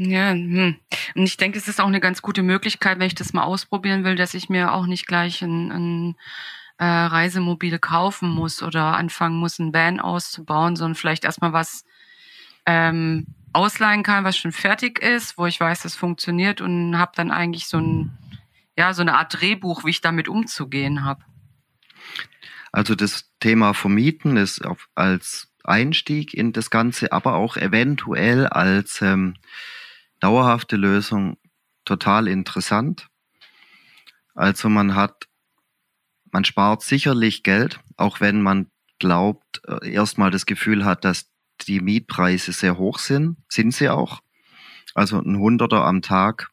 Ja, 0.00 0.30
hm. 0.30 0.76
und 1.16 1.22
ich 1.24 1.36
denke, 1.36 1.58
es 1.58 1.66
ist 1.66 1.80
auch 1.80 1.88
eine 1.88 1.98
ganz 1.98 2.22
gute 2.22 2.44
Möglichkeit, 2.44 3.00
wenn 3.00 3.08
ich 3.08 3.16
das 3.16 3.32
mal 3.32 3.42
ausprobieren 3.42 4.04
will, 4.04 4.14
dass 4.14 4.34
ich 4.34 4.48
mir 4.48 4.72
auch 4.72 4.86
nicht 4.86 5.08
gleich 5.08 5.42
ein, 5.42 5.72
ein 5.72 6.16
äh, 6.78 6.84
Reisemobil 6.84 7.80
kaufen 7.80 8.30
muss 8.30 8.62
oder 8.62 8.96
anfangen 8.96 9.36
muss, 9.36 9.58
ein 9.58 9.74
Van 9.74 9.98
auszubauen, 9.98 10.76
sondern 10.76 10.94
vielleicht 10.94 11.24
erstmal 11.24 11.52
was 11.52 11.84
ähm, 12.64 13.26
ausleihen 13.52 14.04
kann, 14.04 14.22
was 14.22 14.36
schon 14.36 14.52
fertig 14.52 15.00
ist, 15.00 15.36
wo 15.36 15.46
ich 15.46 15.58
weiß, 15.58 15.82
das 15.82 15.96
funktioniert 15.96 16.60
und 16.60 16.96
habe 16.96 17.12
dann 17.16 17.32
eigentlich 17.32 17.66
so 17.66 17.78
ein 17.78 18.16
ja 18.78 18.94
so 18.94 19.02
eine 19.02 19.16
Art 19.16 19.40
Drehbuch, 19.40 19.84
wie 19.84 19.90
ich 19.90 20.00
damit 20.00 20.28
umzugehen 20.28 21.04
habe. 21.04 21.24
Also 22.72 22.94
das 22.94 23.30
Thema 23.40 23.74
Vermieten 23.74 24.36
ist 24.36 24.64
auf, 24.64 24.88
als 24.94 25.52
Einstieg 25.64 26.32
in 26.32 26.52
das 26.52 26.70
Ganze, 26.70 27.12
aber 27.12 27.34
auch 27.34 27.56
eventuell 27.56 28.46
als 28.46 29.02
ähm, 29.02 29.34
dauerhafte 30.20 30.76
Lösung 30.76 31.36
total 31.84 32.28
interessant. 32.28 33.08
Also 34.34 34.68
man 34.68 34.94
hat, 34.94 35.26
man 36.30 36.44
spart 36.44 36.82
sicherlich 36.82 37.42
Geld, 37.42 37.80
auch 37.96 38.20
wenn 38.20 38.40
man 38.42 38.70
glaubt, 39.00 39.62
äh, 39.66 39.90
erstmal 39.90 40.30
das 40.30 40.46
Gefühl 40.46 40.84
hat, 40.84 41.04
dass 41.04 41.30
die 41.66 41.80
Mietpreise 41.80 42.52
sehr 42.52 42.78
hoch 42.78 43.00
sind, 43.00 43.38
sind 43.48 43.74
sie 43.74 43.88
auch. 43.88 44.20
Also 44.94 45.20
ein 45.20 45.38
Hunderter 45.38 45.84
am 45.84 46.02
Tag 46.02 46.50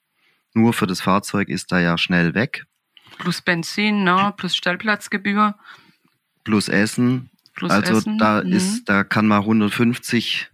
nur 0.56 0.74
für 0.74 0.88
das 0.88 1.02
Fahrzeug 1.02 1.50
ist 1.50 1.72
da 1.72 1.80
ja 1.80 1.98
schnell 1.98 2.34
weg. 2.34 2.66
Plus 3.18 3.42
Benzin, 3.42 4.04
ne? 4.04 4.34
plus 4.36 4.56
Stellplatzgebühr. 4.56 5.56
Plus 6.44 6.68
Essen. 6.68 7.30
Plus 7.54 7.72
also 7.72 7.98
Essen. 7.98 8.18
da 8.18 8.44
mhm. 8.44 8.52
ist, 8.52 8.90
da 8.90 9.04
kann 9.04 9.28
man 9.28 9.42
150, 9.42 10.52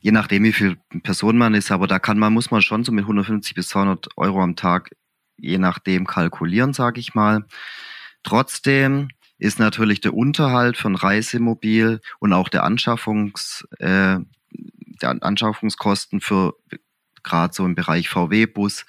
je 0.00 0.12
nachdem 0.12 0.44
wie 0.44 0.52
viel 0.52 0.76
Person 1.02 1.38
man 1.38 1.54
ist, 1.54 1.70
aber 1.70 1.86
da 1.86 1.98
kann 1.98 2.18
man, 2.18 2.32
muss 2.32 2.50
man 2.50 2.62
schon 2.62 2.84
so 2.84 2.92
mit 2.92 3.04
150 3.04 3.54
bis 3.54 3.68
200 3.68 4.08
Euro 4.16 4.42
am 4.42 4.56
Tag, 4.56 4.90
je 5.38 5.58
nachdem 5.58 6.06
kalkulieren, 6.06 6.74
sage 6.74 7.00
ich 7.00 7.14
mal. 7.14 7.46
Trotzdem 8.22 9.08
ist 9.38 9.58
natürlich 9.58 10.00
der 10.00 10.14
Unterhalt 10.14 10.76
von 10.76 10.94
Reisemobil 10.94 12.00
und 12.18 12.32
auch 12.32 12.48
der 12.48 12.64
Anschaffungs, 12.64 13.66
äh, 13.78 14.18
der 14.50 15.22
Anschaffungskosten 15.22 16.20
für 16.20 16.54
gerade 17.26 17.52
so 17.52 17.64
im 17.66 17.74
Bereich 17.74 18.08
VW-Bus. 18.08 18.86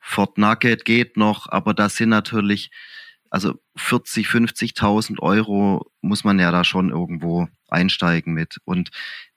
Ford 0.00 0.38
Nugget 0.38 0.84
geht 0.84 1.16
noch, 1.16 1.48
aber 1.48 1.74
das 1.74 1.96
sind 1.96 2.08
natürlich, 2.08 2.70
also 3.30 3.54
40, 3.76 4.26
50.000 4.26 5.20
Euro 5.20 5.90
muss 6.00 6.24
man 6.24 6.38
ja 6.38 6.50
da 6.50 6.64
schon 6.64 6.90
irgendwo 6.90 7.48
einsteigen 7.68 8.32
mit. 8.32 8.58
Und 8.64 8.90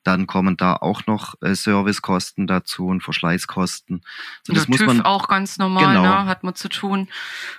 dann 0.06 0.28
kommen 0.28 0.56
da 0.56 0.76
auch 0.76 1.08
noch 1.08 1.34
äh, 1.42 1.56
Servicekosten 1.56 2.48
dazu 2.48 2.88
und 2.88 3.02
Verschleißkosten. 3.02 4.02
So, 4.44 4.54
das 4.54 4.64
ja, 4.64 4.70
muss 4.70 4.78
TÜV 4.80 4.88
man 4.88 5.02
auch 5.02 5.28
ganz 5.28 5.58
normal, 5.58 5.96
genau. 5.96 6.02
ne, 6.04 6.26
hat 6.26 6.44
man 6.44 6.56
zu 6.56 6.70
tun. 6.70 7.10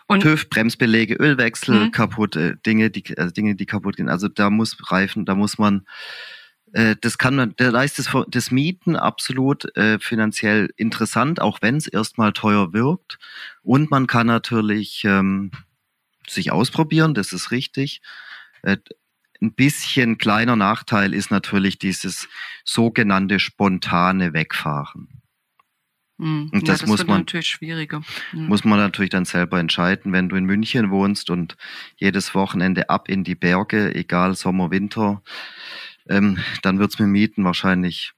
Und 0.06 0.20
TÜV, 0.20 0.48
Bremsbelege, 0.48 1.14
Ölwechsel, 1.14 1.86
mhm. 1.86 1.90
kaputt, 1.90 2.36
äh, 2.36 2.56
Dinge, 2.64 2.90
die 2.90 3.04
äh, 3.16 3.32
Dinge, 3.32 3.56
die 3.56 3.66
kaputt 3.66 3.96
gehen. 3.96 4.08
Also 4.08 4.28
da 4.28 4.50
muss 4.50 4.76
Reifen, 4.90 5.24
da 5.24 5.34
muss 5.34 5.58
man 5.58 5.86
äh, 6.76 6.94
das 7.00 7.16
kann 7.16 7.36
man, 7.36 7.54
da 7.56 7.82
ist 7.82 7.98
das, 7.98 8.10
das 8.28 8.50
Mieten 8.50 8.96
absolut 8.96 9.74
äh, 9.78 9.98
finanziell 9.98 10.68
interessant, 10.76 11.40
auch 11.40 11.62
wenn 11.62 11.76
es 11.76 11.86
erstmal 11.86 12.34
teuer 12.34 12.74
wirkt. 12.74 13.18
Und 13.62 13.90
man 13.90 14.06
kann 14.06 14.26
natürlich 14.26 15.02
ähm, 15.04 15.52
sich 16.28 16.52
ausprobieren, 16.52 17.14
das 17.14 17.32
ist 17.32 17.50
richtig. 17.50 18.02
Äh, 18.60 18.76
ein 19.40 19.54
bisschen 19.54 20.18
kleiner 20.18 20.56
Nachteil 20.56 21.14
ist 21.14 21.30
natürlich 21.30 21.78
dieses 21.78 22.28
sogenannte 22.64 23.38
spontane 23.38 24.34
Wegfahren. 24.34 25.08
Mhm. 26.18 26.50
Und 26.52 26.68
das, 26.68 26.80
ja, 26.80 26.86
das 26.86 26.88
muss 26.90 27.06
man 27.06 27.20
natürlich 27.20 27.48
schwieriger. 27.48 28.02
Mhm. 28.32 28.48
Muss 28.48 28.64
man 28.64 28.78
natürlich 28.78 29.10
dann 29.10 29.24
selber 29.24 29.58
entscheiden, 29.58 30.12
wenn 30.12 30.28
du 30.28 30.36
in 30.36 30.44
München 30.44 30.90
wohnst 30.90 31.30
und 31.30 31.56
jedes 31.96 32.34
Wochenende 32.34 32.90
ab 32.90 33.08
in 33.08 33.24
die 33.24 33.34
Berge, 33.34 33.94
egal 33.94 34.34
Sommer, 34.34 34.70
Winter, 34.70 35.22
ähm, 36.08 36.38
dann 36.62 36.78
wird's 36.78 36.98
mit 36.98 37.08
Mieten 37.08 37.44
wahrscheinlich 37.44 38.12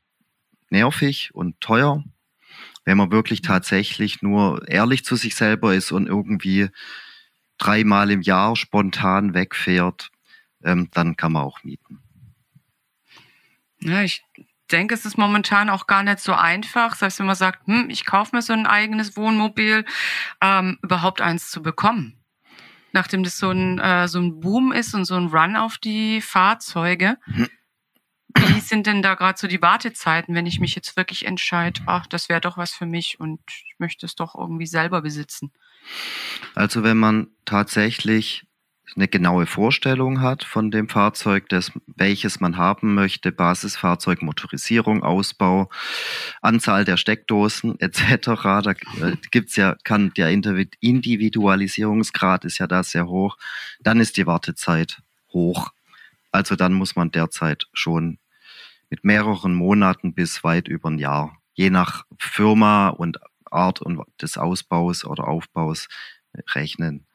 nervig 0.70 1.30
und 1.34 1.60
teuer. 1.60 2.04
Wenn 2.84 2.96
man 2.96 3.10
wirklich 3.10 3.42
mhm. 3.42 3.46
tatsächlich 3.46 4.22
nur 4.22 4.66
ehrlich 4.68 5.04
zu 5.04 5.16
sich 5.16 5.34
selber 5.34 5.74
ist 5.74 5.92
und 5.92 6.06
irgendwie 6.06 6.68
dreimal 7.58 8.10
im 8.10 8.22
Jahr 8.22 8.56
spontan 8.56 9.34
wegfährt, 9.34 10.10
ähm, 10.62 10.88
dann 10.92 11.16
kann 11.16 11.32
man 11.32 11.42
auch 11.42 11.62
mieten. 11.64 12.00
Ja, 13.80 14.02
ich 14.02 14.24
denke, 14.70 14.94
es 14.94 15.04
ist 15.04 15.18
momentan 15.18 15.70
auch 15.70 15.86
gar 15.86 16.02
nicht 16.02 16.20
so 16.20 16.32
einfach, 16.32 16.94
selbst 16.94 17.18
wenn 17.18 17.26
man 17.26 17.36
sagt, 17.36 17.66
hm, 17.66 17.90
ich 17.90 18.04
kaufe 18.04 18.34
mir 18.34 18.42
so 18.42 18.52
ein 18.52 18.66
eigenes 18.66 19.16
Wohnmobil, 19.16 19.84
ähm, 20.40 20.78
überhaupt 20.82 21.20
eins 21.20 21.50
zu 21.50 21.62
bekommen. 21.62 22.14
Nachdem 22.92 23.22
das 23.22 23.38
so 23.38 23.50
ein, 23.50 23.78
äh, 23.78 24.08
so 24.08 24.18
ein 24.18 24.40
Boom 24.40 24.72
ist 24.72 24.94
und 24.94 25.04
so 25.04 25.14
ein 25.14 25.26
Run 25.26 25.56
auf 25.56 25.78
die 25.78 26.20
Fahrzeuge. 26.20 27.18
Hm. 27.24 27.48
Wie 28.46 28.60
sind 28.60 28.86
denn 28.86 29.02
da 29.02 29.14
gerade 29.14 29.38
so 29.38 29.46
die 29.46 29.62
Wartezeiten, 29.62 30.34
wenn 30.34 30.46
ich 30.46 30.60
mich 30.60 30.74
jetzt 30.74 30.96
wirklich 30.96 31.26
entscheide, 31.26 31.80
ach, 31.86 32.06
das 32.06 32.28
wäre 32.28 32.40
doch 32.40 32.56
was 32.56 32.72
für 32.72 32.86
mich 32.86 33.20
und 33.20 33.40
ich 33.46 33.74
möchte 33.78 34.06
es 34.06 34.14
doch 34.14 34.34
irgendwie 34.34 34.66
selber 34.66 35.02
besitzen? 35.02 35.52
Also 36.54 36.82
wenn 36.82 36.98
man 36.98 37.28
tatsächlich 37.44 38.48
eine 38.96 39.08
genaue 39.08 39.46
Vorstellung 39.46 40.20
hat 40.20 40.44
von 40.44 40.70
dem 40.70 40.88
Fahrzeug, 40.88 41.48
das, 41.48 41.72
welches 41.86 42.40
man 42.40 42.56
haben 42.56 42.94
möchte, 42.94 43.32
Basisfahrzeug, 43.32 44.22
Motorisierung, 44.22 45.02
Ausbau, 45.02 45.68
Anzahl 46.40 46.84
der 46.84 46.96
Steckdosen 46.96 47.78
etc. 47.80 48.42
Da 48.42 48.70
äh, 48.70 49.16
gibt's 49.30 49.56
ja, 49.56 49.76
kann 49.84 50.12
der 50.16 50.30
Individualisierungsgrad 50.30 52.44
ist 52.44 52.58
ja 52.58 52.66
da 52.66 52.82
sehr 52.82 53.08
hoch. 53.08 53.36
Dann 53.80 54.00
ist 54.00 54.16
die 54.16 54.26
Wartezeit 54.26 55.02
hoch. 55.32 55.70
Also 56.32 56.56
dann 56.56 56.72
muss 56.72 56.96
man 56.96 57.10
derzeit 57.10 57.66
schon 57.72 58.18
mit 58.90 59.04
mehreren 59.04 59.54
Monaten 59.54 60.14
bis 60.14 60.44
weit 60.44 60.68
über 60.68 60.90
ein 60.90 60.98
Jahr, 60.98 61.36
je 61.54 61.70
nach 61.70 62.04
Firma 62.18 62.88
und 62.88 63.18
Art 63.50 63.80
und 63.80 64.02
des 64.20 64.38
Ausbaus 64.38 65.04
oder 65.04 65.28
Aufbaus 65.28 65.88
rechnen. 66.54 67.06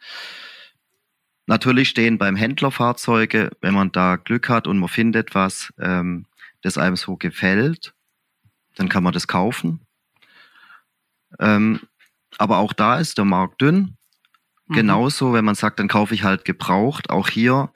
Natürlich 1.46 1.89
stehen 1.89 2.18
beim 2.18 2.36
Händler 2.36 2.72
Fahrzeuge, 2.72 3.51
wenn 3.62 3.74
man 3.74 3.92
da 3.92 4.15
Glück 4.15 4.50
hat 4.50 4.68
und 4.68 4.80
man 4.80 4.89
findet 4.89 5.36
was, 5.36 5.74
ähm, 5.80 6.25
das 6.62 6.77
einem 6.77 6.96
so 6.96 7.18
gefällt, 7.18 7.94
dann 8.75 8.89
kann 8.89 9.03
man 9.03 9.13
das 9.13 9.27
kaufen. 9.27 9.82
Ähm, 11.39 11.82
aber 12.38 12.58
auch 12.58 12.74
da 12.74 12.98
ist 12.98 13.18
der 13.18 13.25
Markt 13.25 13.62
dünn. 13.62 13.98
Mhm. 14.68 14.75
Genauso, 14.75 15.34
wenn 15.34 15.46
man 15.46 15.56
sagt, 15.56 15.80
dann 15.80 15.89
kaufe 15.89 16.13
ich 16.15 16.24
halt 16.24 16.46
gebraucht. 16.46 17.10
Auch 17.10 17.30
hier, 17.30 17.72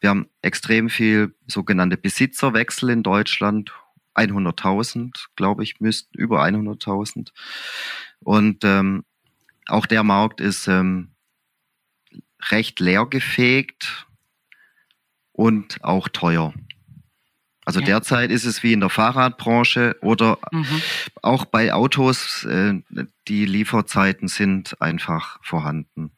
wir 0.00 0.10
haben 0.10 0.28
extrem 0.42 0.88
viel 0.88 1.34
sogenannte 1.46 1.96
Besitzerwechsel 1.96 2.90
in 2.90 3.02
Deutschland. 3.02 3.72
100.000, 4.16 5.26
glaube 5.36 5.62
ich, 5.62 5.80
müssten 5.80 6.18
über 6.18 6.42
100.000. 6.42 7.30
Und 8.20 8.64
ähm, 8.64 9.04
auch 9.66 9.86
der 9.86 10.02
Markt 10.02 10.40
ist 10.40 10.66
ähm, 10.66 11.12
recht 12.50 12.80
leergefegt 12.80 14.06
und 15.32 15.82
auch 15.84 16.08
teuer. 16.08 16.52
Also 17.64 17.80
ja. 17.80 17.86
derzeit 17.86 18.30
ist 18.30 18.44
es 18.44 18.62
wie 18.62 18.72
in 18.72 18.80
der 18.80 18.90
Fahrradbranche 18.90 19.96
oder 20.00 20.38
mhm. 20.50 20.82
auch 21.22 21.44
bei 21.44 21.72
Autos, 21.72 22.44
äh, 22.44 22.80
die 23.28 23.44
Lieferzeiten 23.44 24.28
sind 24.28 24.80
einfach 24.80 25.38
vorhanden. 25.42 26.10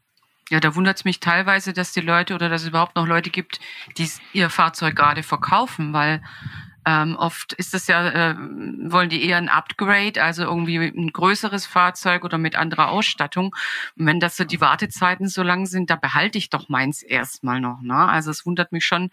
Ja, 0.51 0.61
da 0.61 0.75
wundert 0.75 0.99
es 0.99 1.05
mich 1.05 1.21
teilweise, 1.21 1.73
dass 1.73 1.93
die 1.93 2.01
Leute 2.01 2.35
oder 2.35 2.49
dass 2.49 2.63
es 2.63 2.69
überhaupt 2.69 2.97
noch 2.97 3.07
Leute 3.07 3.31
gibt, 3.31 3.61
die 3.97 4.09
ihr 4.33 4.51
Fahrzeug 4.51 4.97
gerade 4.97 5.23
verkaufen, 5.23 5.93
weil 5.93 6.23
ähm, 6.85 7.17
oft 7.17 7.53
ist 7.53 7.75
das 7.75 7.87
ja, 7.87 8.09
äh, 8.09 8.37
wollen 8.37 9.09
die 9.09 9.25
eher 9.25 9.37
ein 9.37 9.49
Upgrade, 9.49 10.23
also 10.23 10.43
irgendwie 10.43 10.79
ein 10.79 11.13
größeres 11.13 11.65
Fahrzeug 11.65 12.25
oder 12.25 12.39
mit 12.39 12.57
anderer 12.57 12.89
Ausstattung. 12.89 13.55
Und 13.97 14.07
wenn 14.07 14.19
das 14.19 14.37
so 14.37 14.45
die 14.45 14.61
Wartezeiten 14.61 15.29
so 15.29 15.43
lang 15.43 15.67
sind, 15.67 15.91
da 15.91 15.97
behalte 15.97 16.39
ich 16.39 16.51
doch 16.51 16.69
meins 16.69 17.03
erstmal 17.03 17.61
noch. 17.61 17.81
Ne? 17.83 17.95
Also 17.95 18.31
es 18.31 18.45
wundert 18.45 18.73
mich 18.73 18.85
schon, 18.85 19.11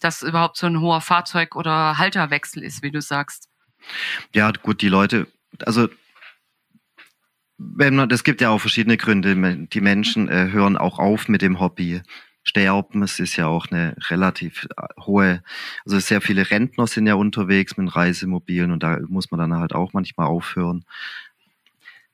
dass 0.00 0.22
überhaupt 0.22 0.56
so 0.56 0.66
ein 0.66 0.80
hoher 0.80 1.02
Fahrzeug- 1.02 1.56
oder 1.56 1.98
Halterwechsel 1.98 2.62
ist, 2.62 2.82
wie 2.82 2.90
du 2.90 3.02
sagst. 3.02 3.48
Ja, 4.32 4.50
gut, 4.50 4.80
die 4.80 4.88
Leute, 4.88 5.26
also 5.66 5.88
es 8.10 8.24
gibt 8.24 8.40
ja 8.40 8.50
auch 8.50 8.60
verschiedene 8.60 8.96
Gründe. 8.96 9.66
Die 9.72 9.80
Menschen 9.80 10.28
äh, 10.28 10.50
hören 10.50 10.76
auch 10.76 10.98
auf 10.98 11.28
mit 11.28 11.42
dem 11.42 11.60
Hobby 11.60 12.02
sterben. 12.44 13.02
Es 13.02 13.18
ist 13.18 13.36
ja 13.36 13.46
auch 13.46 13.70
eine 13.70 13.96
relativ 14.10 14.68
äh, 14.76 14.86
hohe, 15.00 15.42
also 15.84 15.98
sehr 15.98 16.20
viele 16.20 16.50
Rentner 16.50 16.86
sind 16.86 17.06
ja 17.06 17.14
unterwegs 17.14 17.76
mit 17.76 17.94
Reisemobilen 17.96 18.70
und 18.70 18.82
da 18.82 18.98
muss 19.08 19.30
man 19.30 19.40
dann 19.40 19.54
halt 19.54 19.74
auch 19.74 19.92
manchmal 19.94 20.26
aufhören. 20.26 20.84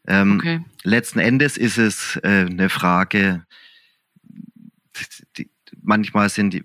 Ähm, 0.06 0.38
okay. 0.38 0.64
Letzten 0.82 1.18
Endes 1.18 1.56
ist 1.56 1.78
es 1.78 2.16
äh, 2.22 2.46
eine 2.48 2.68
Frage, 2.70 3.44
die, 5.36 5.50
manchmal 5.82 6.28
sind 6.28 6.54
die, 6.54 6.64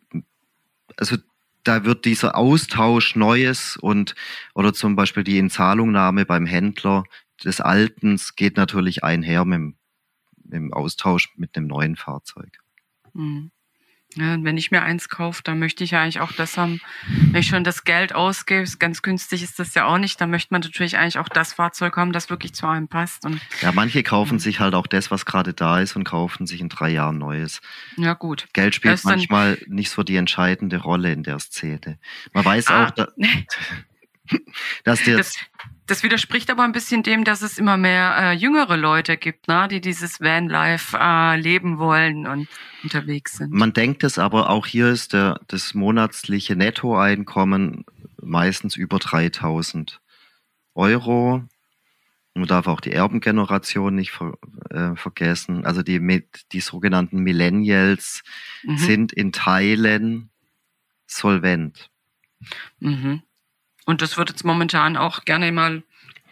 also 0.96 1.18
da 1.64 1.84
wird 1.84 2.06
dieser 2.06 2.38
Austausch 2.38 3.16
Neues 3.16 3.76
und 3.78 4.16
oder 4.54 4.74
zum 4.74 4.96
Beispiel 4.96 5.24
die 5.24 5.40
Inzahlungnahme 5.40 6.26
beim 6.26 6.46
Händler 6.46 7.04
des 7.44 7.62
Altens 7.62 8.36
geht 8.36 8.58
natürlich 8.58 9.04
einher 9.04 9.46
mit 9.46 9.56
dem, 9.56 9.78
mit 10.44 10.54
dem 10.54 10.74
Austausch 10.74 11.34
mit 11.36 11.56
einem 11.56 11.68
neuen 11.68 11.96
Fahrzeug. 11.96 12.60
Mhm. 13.14 13.52
Ja, 14.18 14.42
wenn 14.42 14.58
ich 14.58 14.72
mir 14.72 14.82
eins 14.82 15.10
kaufe, 15.10 15.42
dann 15.44 15.60
möchte 15.60 15.84
ich 15.84 15.92
ja 15.92 16.02
eigentlich 16.02 16.22
auch 16.22 16.32
das 16.32 16.58
haben, 16.58 16.80
wenn 17.32 17.42
ich 17.42 17.48
schon 17.48 17.66
das 17.66 17.84
Geld 17.84 18.16
ausgebe, 18.16 18.70
ganz 18.80 19.02
günstig 19.02 19.44
ist 19.44 19.60
das 19.60 19.74
ja 19.74 19.88
auch 19.88 19.98
nicht, 19.98 20.22
dann 20.22 20.30
möchte 20.30 20.54
man 20.54 20.62
natürlich 20.62 20.98
eigentlich 20.98 21.20
auch 21.20 21.28
das 21.28 21.52
Fahrzeug 21.52 21.98
haben, 21.98 22.14
das 22.14 22.30
wirklich 22.30 22.54
zu 22.54 22.66
einem 22.66 22.88
passt. 22.88 23.26
Und, 23.26 23.42
ja, 23.62 23.74
manche 23.74 24.04
kaufen 24.04 24.36
ja. 24.36 24.40
sich 24.40 24.62
halt 24.62 24.74
auch 24.74 24.88
das, 24.88 25.12
was 25.12 25.26
gerade 25.26 25.54
da 25.54 25.82
ist 25.82 25.98
und 25.98 26.06
kaufen 26.06 26.48
sich 26.48 26.62
in 26.62 26.70
drei 26.70 26.92
Jahren 26.92 27.18
Neues. 27.18 27.60
Ja, 27.98 28.14
gut. 28.14 28.48
Geld 28.54 28.76
spielt 28.76 29.04
manchmal 29.04 29.58
nicht 29.68 29.90
so 29.90 30.02
die 30.02 30.16
entscheidende 30.16 30.78
Rolle 30.78 31.12
in 31.12 31.24
der 31.24 31.40
Szene. 31.40 32.00
Man 32.32 32.46
weiß 32.46 32.68
ah, 32.68 32.86
auch, 32.86 32.92
da, 32.92 33.10
dass 34.84 35.04
der, 35.04 35.18
das, 35.18 35.34
das 35.88 36.04
widerspricht 36.04 36.50
aber 36.50 36.64
ein 36.64 36.72
bisschen 36.72 37.04
dem, 37.04 37.24
dass 37.24 37.42
es 37.42 37.58
immer 37.58 37.78
mehr 37.78 38.16
äh, 38.18 38.32
jüngere 38.34 38.76
Leute 38.76 39.18
gibt, 39.18 39.48
ne, 39.48 39.68
die 39.70 39.82
dieses 39.82 40.20
Vanlife 40.20 40.98
äh, 41.00 41.40
leben 41.40 41.78
wollen 41.78 42.26
und 42.26 42.48
unterwegs 42.84 43.38
sind. 43.38 43.52
Man 43.52 43.74
denkt 43.74 44.04
es, 44.04 44.18
aber 44.18 44.50
auch 44.50 44.66
hier 44.66 44.90
ist 44.90 45.14
der, 45.14 45.40
das 45.48 45.74
monatliche 45.74 46.56
Nettoeinkommen 46.56 47.86
meistens 48.22 48.76
über 48.76 48.98
3000 48.98 50.02
Euro. 50.74 51.44
Man 52.34 52.48
darf 52.48 52.68
auch 52.68 52.82
die 52.82 52.92
Erbengeneration 52.92 53.96
nicht 53.96 54.12
ver, 54.12 54.34
äh, 54.70 54.96
vergessen. 54.96 55.66
Also 55.66 55.84
die, 55.84 56.26
die 56.52 56.60
sogenannten 56.60 57.20
Millennials 57.20 58.24
mhm. 58.64 58.78
sind 58.78 59.14
in 59.14 59.32
Teilen 59.32 60.32
solvent. 61.08 61.92
Mhm. 62.80 63.22
Und 63.86 64.02
das 64.02 64.18
wird 64.18 64.30
jetzt 64.30 64.44
momentan 64.44 64.98
auch 64.98 65.26
gerne 65.26 65.52
mal 65.52 65.84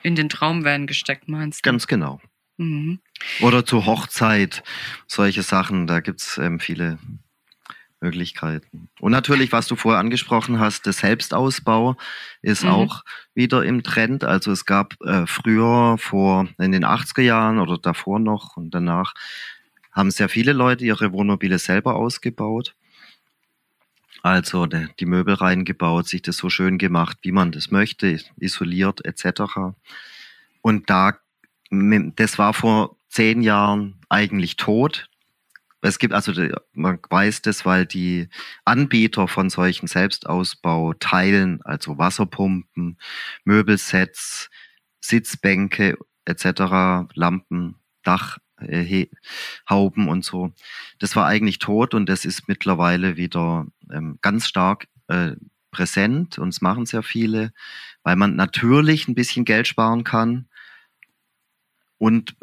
in 0.01 0.15
den 0.15 0.29
Traumvan 0.29 0.87
gesteckt, 0.87 1.27
meinst 1.29 1.65
du? 1.65 1.69
Ganz 1.69 1.87
genau. 1.87 2.19
Mhm. 2.57 2.99
Oder 3.41 3.65
zur 3.65 3.85
Hochzeit, 3.85 4.63
solche 5.07 5.43
Sachen, 5.43 5.87
da 5.87 6.01
gibt's 6.01 6.37
ähm, 6.37 6.59
viele 6.59 6.99
Möglichkeiten. 8.03 8.89
Und 8.99 9.11
natürlich, 9.13 9.51
was 9.51 9.67
du 9.67 9.75
vorher 9.75 9.99
angesprochen 9.99 10.59
hast, 10.59 10.85
der 10.85 10.93
Selbstausbau 10.93 11.95
ist 12.41 12.63
mhm. 12.63 12.69
auch 12.69 13.03
wieder 13.33 13.63
im 13.63 13.81
Trend. 13.81 14.23
Also 14.23 14.51
es 14.51 14.65
gab 14.65 15.01
äh, 15.01 15.25
früher, 15.25 15.97
vor 15.97 16.47
in 16.59 16.73
den 16.73 16.85
80er 16.85 17.21
Jahren 17.21 17.59
oder 17.59 17.77
davor 17.77 18.19
noch 18.19 18.57
und 18.57 18.71
danach, 18.71 19.13
haben 19.91 20.11
sehr 20.11 20.27
viele 20.27 20.53
Leute 20.53 20.83
ihre 20.83 21.13
Wohnmobile 21.13 21.59
selber 21.59 21.95
ausgebaut. 21.95 22.75
Also 24.23 24.65
die 24.65 25.05
Möbel 25.05 25.33
reingebaut, 25.35 26.07
sich 26.07 26.21
das 26.21 26.37
so 26.37 26.49
schön 26.49 26.77
gemacht, 26.77 27.17
wie 27.23 27.33
man 27.33 27.51
das 27.51 27.71
möchte, 27.71 28.19
isoliert 28.37 29.05
etc. 29.05 29.75
Und 30.61 30.89
da, 30.89 31.17
das 31.69 32.39
war 32.39 32.53
vor 32.53 32.95
zehn 33.09 33.41
Jahren 33.41 33.99
eigentlich 34.07 34.55
tot. 34.55 35.09
Es 35.81 35.99
gibt 35.99 36.13
also, 36.13 36.31
man 36.71 36.99
weiß 37.09 37.41
das, 37.41 37.65
weil 37.65 37.85
die 37.85 38.29
Anbieter 38.63 39.27
von 39.27 39.49
solchen 39.49 39.87
Selbstausbauteilen, 39.87 41.61
also 41.63 41.97
Wasserpumpen, 41.97 42.97
Möbelsets, 43.43 44.49
Sitzbänke 45.01 45.97
etc., 46.23 47.11
Lampen, 47.13 47.75
Dach, 48.03 48.37
äh, 48.67 49.07
Hauben 49.69 50.07
und 50.07 50.23
so. 50.25 50.51
Das 50.99 51.15
war 51.15 51.25
eigentlich 51.25 51.59
tot 51.59 51.93
und 51.93 52.07
das 52.07 52.25
ist 52.25 52.47
mittlerweile 52.47 53.17
wieder 53.17 53.65
ähm, 53.91 54.17
ganz 54.21 54.47
stark 54.47 54.87
äh, 55.07 55.31
präsent 55.71 56.37
und 56.37 56.49
es 56.49 56.61
machen 56.61 56.85
sehr 56.85 57.03
viele, 57.03 57.51
weil 58.03 58.15
man 58.15 58.35
natürlich 58.35 59.07
ein 59.07 59.15
bisschen 59.15 59.45
Geld 59.45 59.67
sparen 59.67 60.03
kann 60.03 60.47
und 61.97 62.35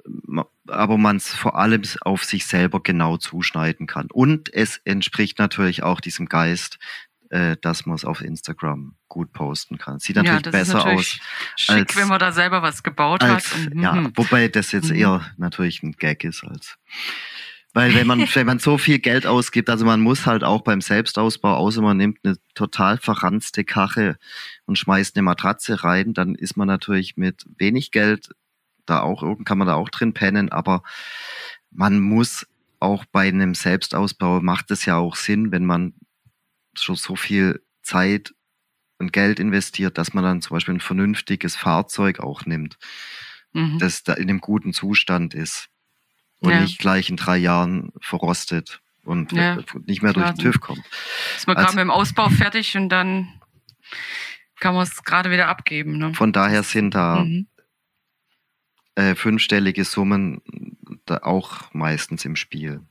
aber 0.68 0.96
man 0.96 1.16
es 1.16 1.35
vor 1.35 1.59
allem 1.59 1.83
auf 2.02 2.24
sich 2.24 2.46
selber 2.46 2.83
genau 2.83 3.16
zuschneiden 3.16 3.87
kann. 3.87 4.09
Und 4.11 4.52
es 4.54 4.78
entspricht 4.85 5.38
natürlich 5.38 5.83
auch 5.83 6.00
diesem 6.00 6.26
Geist 6.26 6.78
äh, 7.30 7.56
dass 7.60 7.86
man 7.86 7.96
es 7.96 8.04
auf 8.04 8.20
Instagram 8.20 8.96
gut 9.08 9.32
posten 9.32 9.78
kann. 9.78 9.98
Sieht 10.00 10.16
natürlich 10.16 10.44
ja, 10.44 10.50
besser 10.50 10.78
natürlich 10.78 10.98
aus. 10.98 11.20
Schick, 11.56 11.76
als, 11.76 11.96
wenn 11.96 12.08
man 12.08 12.18
da 12.18 12.32
selber 12.32 12.62
was 12.62 12.82
gebaut 12.82 13.22
als, 13.22 13.54
hat. 13.54 13.72
Und, 13.72 13.80
ja, 13.80 13.92
mhm. 13.92 14.12
wobei 14.16 14.48
das 14.48 14.72
jetzt 14.72 14.90
mhm. 14.90 14.96
eher 14.96 15.32
natürlich 15.36 15.82
ein 15.82 15.92
Gag 15.92 16.24
ist 16.24 16.44
als. 16.44 16.76
Weil 17.72 17.94
wenn 17.94 18.06
man, 18.06 18.20
wenn 18.34 18.46
man 18.46 18.58
so 18.58 18.78
viel 18.78 18.98
Geld 18.98 19.26
ausgibt, 19.26 19.70
also 19.70 19.84
man 19.84 20.00
muss 20.00 20.26
halt 20.26 20.42
auch 20.42 20.62
beim 20.62 20.80
Selbstausbau, 20.80 21.54
außer 21.54 21.82
man 21.82 21.96
nimmt 21.96 22.18
eine 22.24 22.36
total 22.54 22.98
verranzte 22.98 23.64
Kache 23.64 24.18
und 24.66 24.76
schmeißt 24.76 25.16
eine 25.16 25.22
Matratze 25.22 25.84
rein, 25.84 26.12
dann 26.14 26.34
ist 26.34 26.56
man 26.56 26.66
natürlich 26.66 27.16
mit 27.16 27.46
wenig 27.58 27.92
Geld 27.92 28.30
da 28.86 29.02
auch, 29.02 29.22
kann 29.44 29.58
man 29.58 29.68
da 29.68 29.74
auch 29.74 29.88
drin 29.88 30.14
pennen, 30.14 30.50
aber 30.50 30.82
man 31.70 32.00
muss 32.00 32.46
auch 32.80 33.04
bei 33.04 33.28
einem 33.28 33.54
Selbstausbau 33.54 34.40
macht 34.40 34.70
es 34.70 34.84
ja 34.84 34.96
auch 34.96 35.14
Sinn, 35.14 35.52
wenn 35.52 35.66
man 35.66 35.92
schon 36.74 36.96
so 36.96 37.16
viel 37.16 37.62
Zeit 37.83 38.35
und 38.98 39.12
Geld 39.12 39.40
investiert, 39.40 39.98
dass 39.98 40.14
man 40.14 40.24
dann 40.24 40.42
zum 40.42 40.56
Beispiel 40.56 40.74
ein 40.74 40.80
vernünftiges 40.80 41.56
Fahrzeug 41.56 42.20
auch 42.20 42.44
nimmt, 42.46 42.78
mhm. 43.52 43.78
das 43.78 44.02
da 44.02 44.14
in 44.14 44.28
einem 44.28 44.40
guten 44.40 44.72
Zustand 44.72 45.35
ist 45.35 45.68
und 46.40 46.50
ja. 46.50 46.61
nicht 46.61 46.78
gleich 46.78 47.09
in 47.09 47.16
drei 47.16 47.37
Jahren 47.38 47.92
verrostet. 48.00 48.80
und 49.04 49.33
ja, 49.33 49.59
nicht 49.87 50.02
mehr 50.02 50.12
durch 50.12 50.30
den 50.30 50.38
TÜV 50.38 50.61
kommt. 50.61 50.83
Ist 51.37 51.46
man 51.46 51.56
also, 51.56 51.66
gerade 51.66 51.76
mit 51.76 51.83
dem 51.83 51.90
Ausbau 51.90 52.28
fertig 52.28 52.76
und 52.76 52.90
dann 52.90 53.40
kann 54.61 54.74
man 54.74 54.83
es 54.83 55.02
gerade 55.02 55.30
wieder 55.30 55.48
abgeben. 55.48 55.98
Ne? 55.98 56.14
Von 56.14 56.33
daher 56.33 56.62
sind 56.62 56.94
da 56.94 57.24
mhm. 57.24 57.48
Äh, 59.00 59.14
fünfstellige 59.14 59.84
Summen 59.84 60.42
da 61.06 61.20
auch 61.22 61.72
meistens 61.72 62.24
im 62.26 62.36
Spiel. 62.36 62.82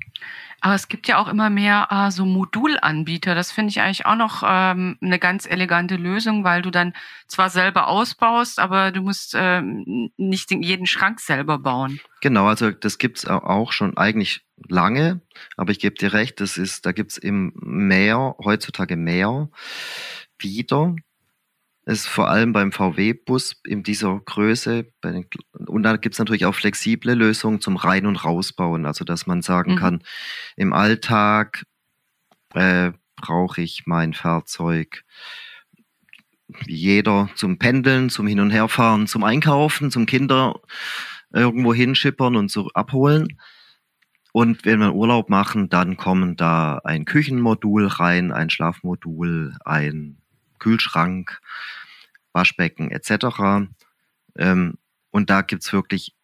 Aber 0.61 0.73
es 0.73 0.87
gibt 0.87 1.07
ja 1.07 1.17
auch 1.19 1.27
immer 1.27 1.49
mehr 1.49 1.87
äh, 1.91 2.11
so 2.11 2.25
Modulanbieter. 2.25 3.35
Das 3.35 3.51
finde 3.51 3.69
ich 3.69 3.79
eigentlich 3.79 4.05
auch 4.05 4.15
noch 4.15 4.43
ähm, 4.45 4.97
eine 5.01 5.19
ganz 5.19 5.45
elegante 5.45 5.95
Lösung, 5.95 6.43
weil 6.43 6.61
du 6.61 6.71
dann 6.71 6.93
zwar 7.27 7.49
selber 7.49 7.87
ausbaust, 7.87 8.59
aber 8.59 8.91
du 8.91 9.01
musst 9.01 9.35
ähm, 9.37 10.09
nicht 10.17 10.51
jeden 10.51 10.87
Schrank 10.87 11.19
selber 11.19 11.59
bauen. 11.59 11.99
Genau, 12.21 12.47
also 12.47 12.71
das 12.71 12.97
gibt's 12.97 13.25
auch 13.25 13.71
schon 13.71 13.95
eigentlich 13.95 14.41
lange, 14.67 15.21
aber 15.55 15.71
ich 15.71 15.79
gebe 15.79 15.95
dir 15.95 16.11
recht, 16.11 16.41
das 16.41 16.57
ist, 16.57 16.85
da 16.85 16.91
gibt's 16.91 17.17
im 17.17 17.53
mehr, 17.55 18.35
heutzutage 18.43 18.97
mehr 18.97 19.49
wieder 20.39 20.95
ist 21.89 22.07
vor 22.07 22.29
allem 22.29 22.53
beim 22.53 22.71
VW-Bus 22.71 23.61
in 23.65 23.81
dieser 23.81 24.19
Größe. 24.19 24.85
Den, 25.03 25.25
und 25.65 25.81
da 25.83 25.97
gibt 25.97 26.13
es 26.13 26.19
natürlich 26.19 26.45
auch 26.45 26.53
flexible 26.53 27.15
Lösungen 27.15 27.61
zum 27.61 27.77
Rein- 27.77 28.05
und 28.05 28.23
Rausbauen. 28.23 28.85
Also, 28.85 29.03
dass 29.05 29.25
man 29.25 29.41
sagen 29.41 29.73
mhm. 29.73 29.77
kann, 29.77 30.03
im 30.55 30.71
Alltag 30.71 31.65
äh, 32.53 32.91
brauche 33.15 33.61
ich 33.61 33.83
mein 33.87 34.13
Fahrzeug 34.13 35.03
wie 36.65 36.75
jeder 36.75 37.29
zum 37.35 37.57
Pendeln, 37.57 38.09
zum 38.09 38.27
Hin- 38.27 38.39
und 38.39 38.51
Herfahren, 38.51 39.07
zum 39.07 39.23
Einkaufen, 39.23 39.89
zum 39.89 40.05
Kinder 40.05 40.59
irgendwo 41.31 41.73
hinschippern 41.73 42.35
und 42.35 42.49
zu 42.49 42.69
abholen. 42.73 43.39
Und 44.31 44.63
wenn 44.63 44.79
wir 44.79 44.93
Urlaub 44.93 45.29
machen, 45.29 45.69
dann 45.69 45.97
kommen 45.97 46.35
da 46.35 46.79
ein 46.83 47.05
Küchenmodul 47.05 47.87
rein, 47.87 48.31
ein 48.31 48.51
Schlafmodul, 48.51 49.55
ein 49.65 50.17
Kühlschrank, 50.59 51.39
Waschbecken 52.33 52.91
etc. 52.91 53.69
Ähm, 54.37 54.75
und 55.11 55.29
da 55.29 55.41
gibt's 55.41 55.73
wirklich 55.73 56.15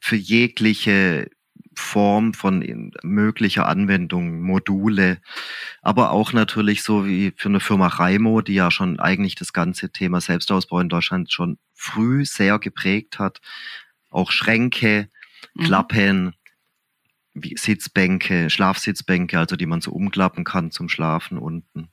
für 0.00 0.16
jegliche 0.16 1.30
Form 1.76 2.34
von 2.34 2.92
möglicher 3.02 3.66
Anwendung 3.66 4.42
Module, 4.42 5.18
aber 5.82 6.10
auch 6.10 6.32
natürlich 6.32 6.82
so 6.82 7.06
wie 7.06 7.32
für 7.36 7.48
eine 7.48 7.60
Firma 7.60 7.88
Raimo, 7.88 8.40
die 8.40 8.54
ja 8.54 8.70
schon 8.70 9.00
eigentlich 9.00 9.34
das 9.34 9.52
ganze 9.52 9.90
Thema 9.90 10.20
Selbstausbau 10.20 10.80
in 10.80 10.88
Deutschland 10.88 11.32
schon 11.32 11.58
früh 11.74 12.24
sehr 12.24 12.58
geprägt 12.58 13.18
hat. 13.18 13.40
Auch 14.10 14.30
Schränke, 14.30 15.08
mhm. 15.54 15.64
Wie 17.34 17.56
Sitzbänke, 17.56 18.48
Schlafsitzbänke, 18.48 19.38
also 19.38 19.56
die 19.56 19.66
man 19.66 19.80
so 19.80 19.90
umklappen 19.90 20.44
kann 20.44 20.70
zum 20.70 20.88
Schlafen 20.88 21.36
unten. 21.36 21.88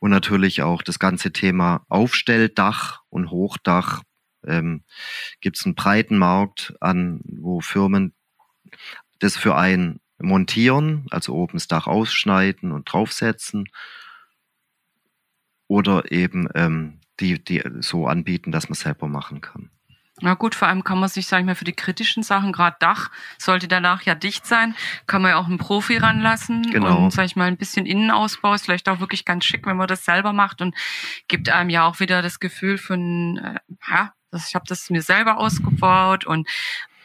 Und 0.00 0.10
natürlich 0.10 0.62
auch 0.62 0.82
das 0.82 0.98
ganze 0.98 1.32
Thema 1.32 1.84
Aufstelldach 1.88 3.02
und 3.08 3.30
Hochdach. 3.30 4.02
Ähm, 4.44 4.82
Gibt 5.40 5.56
es 5.56 5.64
einen 5.64 5.76
breiten 5.76 6.18
Markt 6.18 6.74
an, 6.80 7.20
wo 7.24 7.60
Firmen 7.60 8.12
das 9.20 9.36
für 9.36 9.56
ein 9.56 10.00
montieren, 10.22 11.06
also 11.10 11.34
oben 11.34 11.54
das 11.54 11.68
Dach 11.68 11.86
ausschneiden 11.86 12.72
und 12.72 12.92
draufsetzen. 12.92 13.68
Oder 15.68 16.10
eben 16.10 16.48
ähm, 16.54 17.00
die, 17.20 17.42
die 17.42 17.62
so 17.80 18.06
anbieten, 18.06 18.52
dass 18.52 18.68
man 18.68 18.74
selber 18.74 19.08
machen 19.08 19.40
kann. 19.40 19.70
Na 20.22 20.34
gut, 20.34 20.54
vor 20.54 20.68
allem 20.68 20.84
kann 20.84 21.00
man 21.00 21.08
sich, 21.08 21.26
sag 21.26 21.40
ich 21.40 21.46
mal, 21.46 21.54
für 21.54 21.64
die 21.64 21.72
kritischen 21.72 22.22
Sachen, 22.22 22.52
gerade 22.52 22.76
Dach, 22.78 23.10
sollte 23.38 23.68
danach 23.68 24.02
ja 24.02 24.14
dicht 24.14 24.46
sein, 24.46 24.74
kann 25.06 25.20
man 25.20 25.32
ja 25.32 25.36
auch 25.36 25.46
einen 25.46 25.58
Profi 25.58 25.96
ranlassen. 25.96 26.62
Genau. 26.70 27.04
Und, 27.04 27.12
sag 27.12 27.26
ich 27.26 27.36
mal, 27.36 27.48
ein 27.48 27.56
bisschen 27.56 27.86
Innenausbau 27.86 28.54
ist 28.54 28.64
vielleicht 28.64 28.88
auch 28.88 29.00
wirklich 29.00 29.24
ganz 29.24 29.44
schick, 29.44 29.66
wenn 29.66 29.76
man 29.76 29.88
das 29.88 30.04
selber 30.04 30.32
macht 30.32 30.62
und 30.62 30.74
gibt 31.26 31.48
einem 31.48 31.70
ja 31.70 31.84
auch 31.84 32.00
wieder 32.00 32.22
das 32.22 32.38
Gefühl 32.40 32.78
von, 32.78 33.38
äh, 33.38 33.58
ja, 33.90 34.12
das, 34.30 34.48
ich 34.48 34.54
habe 34.54 34.64
das 34.66 34.88
mir 34.90 35.02
selber 35.02 35.38
ausgebaut 35.38 36.24
und 36.24 36.48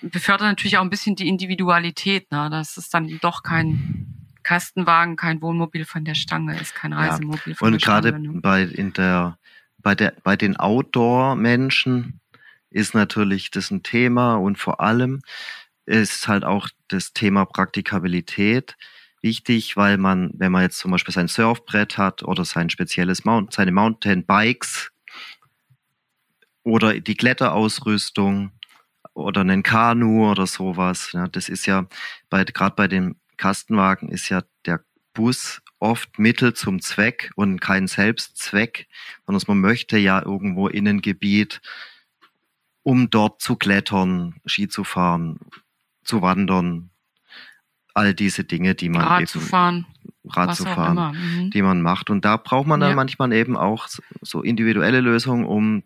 befördert 0.01 0.47
natürlich 0.47 0.77
auch 0.77 0.83
ein 0.83 0.89
bisschen 0.89 1.15
die 1.15 1.27
Individualität. 1.27 2.31
Ne? 2.31 2.49
Das 2.51 2.77
ist 2.77 2.93
dann 2.93 3.17
doch 3.21 3.43
kein 3.43 4.13
Kastenwagen, 4.43 5.15
kein 5.15 5.41
Wohnmobil 5.41 5.85
von 5.85 6.05
der 6.05 6.15
Stange 6.15 6.57
ist, 6.59 6.73
kein 6.73 6.93
Reisemobil 6.93 7.53
ja. 7.53 7.55
von 7.55 7.67
und 7.67 7.73
der 7.73 7.79
Stange. 7.79 8.13
Und 8.13 8.41
gerade 8.41 8.41
bei, 8.41 8.63
in 8.63 8.93
der, 8.93 9.37
bei, 9.79 9.95
der, 9.95 10.13
bei 10.23 10.35
den 10.35 10.55
Outdoor-Menschen, 10.55 12.19
ist 12.69 12.93
natürlich 12.93 13.51
das 13.51 13.71
ein 13.71 13.83
Thema 13.83 14.35
und 14.35 14.57
vor 14.57 14.81
allem 14.81 15.21
ist 15.85 16.27
halt 16.27 16.43
auch 16.43 16.69
das 16.89 17.13
Thema 17.13 17.45
Praktikabilität 17.45 18.75
wichtig, 19.21 19.77
weil 19.77 19.97
man, 19.97 20.31
wenn 20.33 20.51
man 20.51 20.63
jetzt 20.63 20.77
zum 20.77 20.91
Beispiel 20.91 21.13
sein 21.13 21.27
Surfbrett 21.27 21.97
hat 21.97 22.23
oder 22.23 22.45
sein 22.45 22.69
spezielles 22.69 23.25
Mount, 23.25 23.53
seine 23.53 23.71
Mountain 23.71 24.25
Bikes 24.25 24.91
oder 26.63 26.99
die 26.99 27.15
Kletterausrüstung 27.15 28.51
oder 29.13 29.41
einen 29.41 29.63
Kanu 29.63 30.29
oder 30.29 30.45
sowas, 30.45 31.11
ja, 31.13 31.27
das 31.27 31.49
ist 31.49 31.65
ja 31.65 31.87
bei, 32.29 32.43
gerade 32.43 32.75
bei 32.75 32.87
dem 32.87 33.15
Kastenwagen 33.37 34.09
ist 34.09 34.29
ja 34.29 34.43
der 34.65 34.83
Bus 35.13 35.61
oft 35.79 36.19
Mittel 36.19 36.53
zum 36.53 36.81
Zweck 36.81 37.31
und 37.35 37.59
kein 37.59 37.87
Selbstzweck, 37.87 38.87
sondern 39.25 39.43
man 39.47 39.59
möchte 39.59 39.97
ja 39.97 40.21
irgendwo 40.23 40.67
in 40.67 40.87
ein 40.87 41.01
Gebiet 41.01 41.61
um 42.87 43.09
dort 43.09 43.41
zu 43.41 43.57
klettern, 43.57 44.35
Ski 44.45 44.69
zu 44.69 44.85
fahren, 44.85 45.41
zu 46.05 46.21
wandern, 46.21 46.89
all 47.93 48.13
diese 48.13 48.45
Dinge, 48.45 48.75
die 48.75 48.87
man 48.87 49.01
Rad 49.01 49.19
eben, 49.19 49.27
zu 49.27 49.41
fahren, 49.41 49.85
Rad 50.23 50.55
zu 50.55 50.63
fahren, 50.63 51.17
mhm. 51.17 51.51
die 51.51 51.61
man 51.63 51.81
macht. 51.81 52.09
Und 52.09 52.23
da 52.23 52.37
braucht 52.37 52.65
man 52.65 52.79
dann 52.79 52.91
ja. 52.91 52.95
manchmal 52.95 53.33
eben 53.33 53.57
auch 53.57 53.89
so 54.21 54.41
individuelle 54.41 55.01
Lösungen, 55.01 55.43
um 55.43 55.83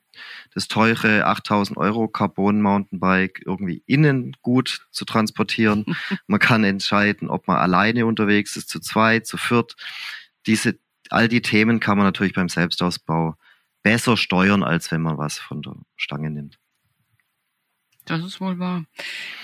das 0.54 0.68
teure 0.68 1.26
8000 1.26 1.76
Euro 1.80 2.08
Carbon 2.08 2.62
Mountainbike 2.62 3.42
irgendwie 3.48 3.82
innen 3.88 4.38
gut 4.44 4.86
zu 4.92 5.04
transportieren. 5.04 5.86
man 6.28 6.40
kann 6.40 6.64
entscheiden, 6.64 7.32
ob 7.32 7.48
man 7.48 7.58
alleine 7.58 8.06
unterwegs 8.06 8.56
ist, 8.58 8.70
zu 8.70 8.80
zweit, 8.80 9.26
zu 9.26 9.38
viert. 9.38 9.76
Diese, 10.46 10.78
all 11.10 11.28
die 11.28 11.42
Themen 11.42 11.80
kann 11.80 11.98
man 11.98 12.06
natürlich 12.06 12.34
beim 12.36 12.48
Selbstausbau 12.48 13.38
besser 13.82 14.18
steuern, 14.18 14.62
als 14.62 14.92
wenn 14.92 15.02
man 15.02 15.18
was 15.18 15.40
von 15.40 15.64
der 15.64 15.74
Stange 15.96 16.30
nimmt. 16.30 16.61
Das 18.06 18.24
ist 18.24 18.42
wohl 18.42 18.60
wahr. 18.60 18.84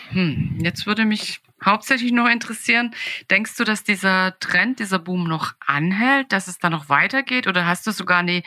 Hm, 0.10 0.58
jetzt 0.62 0.86
würde 0.86 1.06
mich 1.06 1.41
hauptsächlich 1.63 2.12
noch 2.12 2.28
interessieren, 2.28 2.93
denkst 3.30 3.56
du, 3.56 3.63
dass 3.63 3.84
dieser 3.84 4.38
Trend, 4.39 4.80
dieser 4.80 5.00
Boom 5.00 5.28
noch 5.28 5.54
anhält, 5.65 6.32
dass 6.32 6.48
es 6.48 6.60
da 6.60 6.70
noch 6.70 6.89
weitergeht? 6.89 7.48
Oder 7.48 7.65
hast 7.65 7.88
du 7.88 7.91
sogar 7.91 8.20
eine 8.20 8.43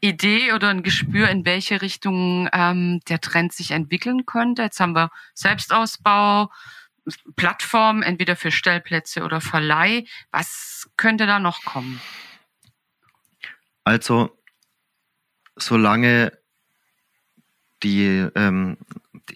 Idee 0.00 0.52
oder 0.52 0.70
ein 0.70 0.82
Gespür, 0.82 1.28
in 1.28 1.44
welche 1.44 1.82
Richtung 1.82 2.48
ähm, 2.52 3.00
der 3.08 3.20
Trend 3.20 3.52
sich 3.52 3.70
entwickeln 3.70 4.26
könnte? 4.26 4.62
Jetzt 4.62 4.80
haben 4.80 4.94
wir 4.94 5.10
Selbstausbau, 5.34 6.50
Plattform, 7.36 8.02
entweder 8.02 8.34
für 8.34 8.50
Stellplätze 8.50 9.24
oder 9.24 9.40
Verleih. 9.40 10.04
Was 10.30 10.88
könnte 10.96 11.26
da 11.26 11.38
noch 11.38 11.64
kommen? 11.64 12.00
Also, 13.84 14.38
solange 15.56 16.32
die 17.82 18.26
ähm, 18.34 18.78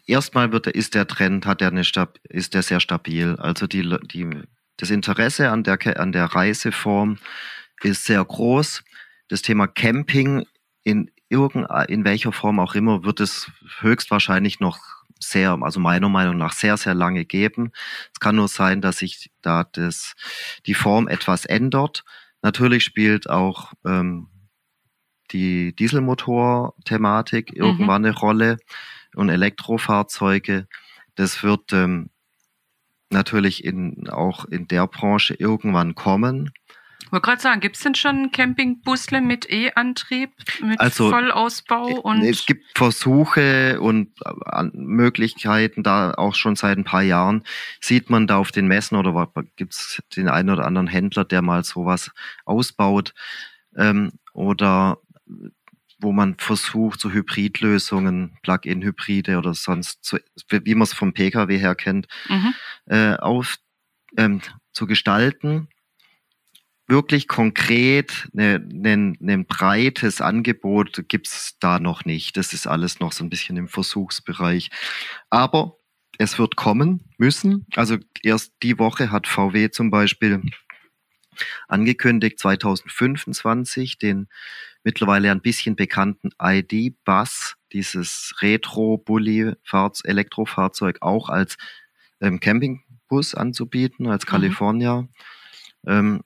erstmal 0.07 0.53
wird 0.53 0.67
ist 0.67 0.95
der 0.95 1.07
Trend 1.07 1.47
hat 1.47 1.61
der 1.61 1.69
eine 1.69 1.83
ist 2.29 2.55
der 2.55 2.63
sehr 2.63 2.81
stabil. 2.81 3.37
Also 3.37 3.67
die, 3.67 3.97
die 4.13 4.29
das 4.77 4.91
Interesse 4.91 5.51
an 5.51 5.65
der 5.65 5.79
an 5.99 6.13
der 6.13 6.27
Reiseform 6.27 7.19
ist 7.83 8.05
sehr 8.05 8.25
groß. 8.25 8.85
Das 9.29 9.43
Thema 9.43 9.67
Camping 9.67 10.47
in 10.85 11.11
irgend 11.29 11.69
in 11.89 12.05
welcher 12.05 12.33
Form 12.33 12.61
auch 12.61 12.75
immer 12.75 13.05
wird 13.05 13.21
es 13.21 13.51
höchstwahrscheinlich 13.81 14.61
noch 14.61 14.79
sehr, 15.21 15.59
also 15.61 15.81
meiner 15.81 16.09
Meinung 16.09 16.37
nach 16.37 16.53
sehr, 16.53 16.77
sehr 16.77 16.95
lange 16.95 17.25
geben. 17.25 17.73
Es 18.13 18.21
kann 18.21 18.37
nur 18.37 18.49
sein, 18.49 18.81
dass 18.81 18.99
sich 18.99 19.31
da 19.43 19.65
das, 19.65 20.15
die 20.67 20.75
Form 20.75 21.09
etwas 21.09 21.45
ändert. 21.45 22.05
Natürlich 22.43 22.85
spielt 22.85 23.29
auch 23.29 23.73
ähm, 23.85 24.29
die 25.33 25.75
Dieselmotor-Thematik 25.75 27.51
mhm. 27.51 27.57
irgendwann 27.57 28.05
eine 28.05 28.17
Rolle 28.17 28.59
und 29.19 29.29
Elektrofahrzeuge. 29.29 30.67
Das 31.15 31.43
wird 31.43 31.73
ähm, 31.73 32.11
natürlich 33.11 33.65
in, 33.65 34.09
auch 34.09 34.45
in 34.45 34.69
der 34.69 34.87
Branche 34.87 35.35
irgendwann 35.35 35.95
kommen. 35.95 36.53
Ich 37.09 37.13
wollte 37.13 37.25
gerade 37.25 37.41
sagen, 37.41 37.61
gibt 37.61 37.77
es 37.77 37.83
denn 37.83 37.95
schon 37.95 38.33
Campingbusle 38.33 39.23
mit 39.23 39.51
E-Antrieb, 39.51 40.31
mit 40.61 40.79
also, 40.79 41.09
Vollausbau? 41.09 41.89
Äh, 41.89 42.01
und 42.01 42.23
es 42.23 42.45
gibt 42.45 42.67
Versuche 42.77 43.81
und 43.81 44.11
äh, 44.27 44.65
Möglichkeiten, 44.75 45.83
da 45.83 46.13
auch 46.13 46.35
schon 46.35 46.55
seit 46.55 46.77
ein 46.77 46.85
paar 46.85 47.03
Jahren 47.03 47.45
sieht 47.81 48.11
man 48.11 48.27
da 48.27 48.37
auf 48.37 48.53
den 48.53 48.69
Messen 48.69 48.97
oder 48.97 49.33
gibt 49.57 49.73
es 49.73 50.03
den 50.17 50.29
einen 50.29 50.51
oder 50.51 50.67
anderen 50.67 50.87
Händler, 50.87 51.25
der 51.25 51.41
mal 51.41 51.65
sowas 51.65 52.11
ausbaut. 52.45 53.15
Ähm, 53.75 54.13
oder 54.35 54.99
wo 55.99 56.13
man 56.13 56.37
versucht, 56.39 57.01
so 57.01 57.11
Hybridlösungen, 57.11 58.39
Plug-in-Hybride 58.43 59.39
oder 59.39 59.55
sonst, 59.55 60.05
so, 60.05 60.19
wie 60.51 60.75
man 60.75 60.85
es 60.85 60.93
vom 60.93 61.13
Pkw 61.13 61.59
her 61.59 61.75
kennt, 61.75 62.07
mhm. 62.29 62.55
äh, 62.87 63.15
auf, 63.17 63.57
ähm, 64.17 64.41
zu 64.73 64.87
gestalten. 64.87 65.69
Wirklich 66.87 67.29
konkret 67.29 68.29
ein 68.35 68.69
ne, 68.71 69.17
ne 69.19 69.45
breites 69.45 70.21
Angebot 70.23 71.05
gibt's 71.09 71.59
da 71.59 71.79
noch 71.79 72.05
nicht. 72.07 72.37
Das 72.39 72.55
ist 72.55 72.67
alles 72.67 73.01
noch 73.01 73.13
so 73.13 73.25
ein 73.25 73.29
bisschen 73.29 73.59
im 73.59 73.69
Versuchsbereich. 73.69 74.71
Aber 75.29 75.77
es 76.19 76.39
wird 76.39 76.57
kommen 76.57 77.05
müssen. 77.19 77.67
Also 77.77 77.99
erst 78.23 78.53
die 78.63 78.79
Woche 78.79 79.11
hat 79.11 79.27
VW 79.27 79.71
zum 79.71 79.91
Beispiel 79.91 80.43
angekündigt, 81.69 82.39
2025 82.39 83.99
den 83.99 84.29
mittlerweile 84.85 85.31
ein 85.31 85.41
bisschen 85.41 85.77
bekannten 85.77 86.31
ID-Bus, 86.41 87.57
dieses 87.73 88.35
Retro-Bully-Elektrofahrzeug 88.41 90.99
auch 91.01 91.29
als 91.29 91.57
ähm, 92.21 92.41
Campingbus 92.41 93.35
anzubieten, 93.35 94.09
als 94.09 94.27
mhm. 94.27 94.31
California. 94.31 95.09
Ähm, 95.87 96.23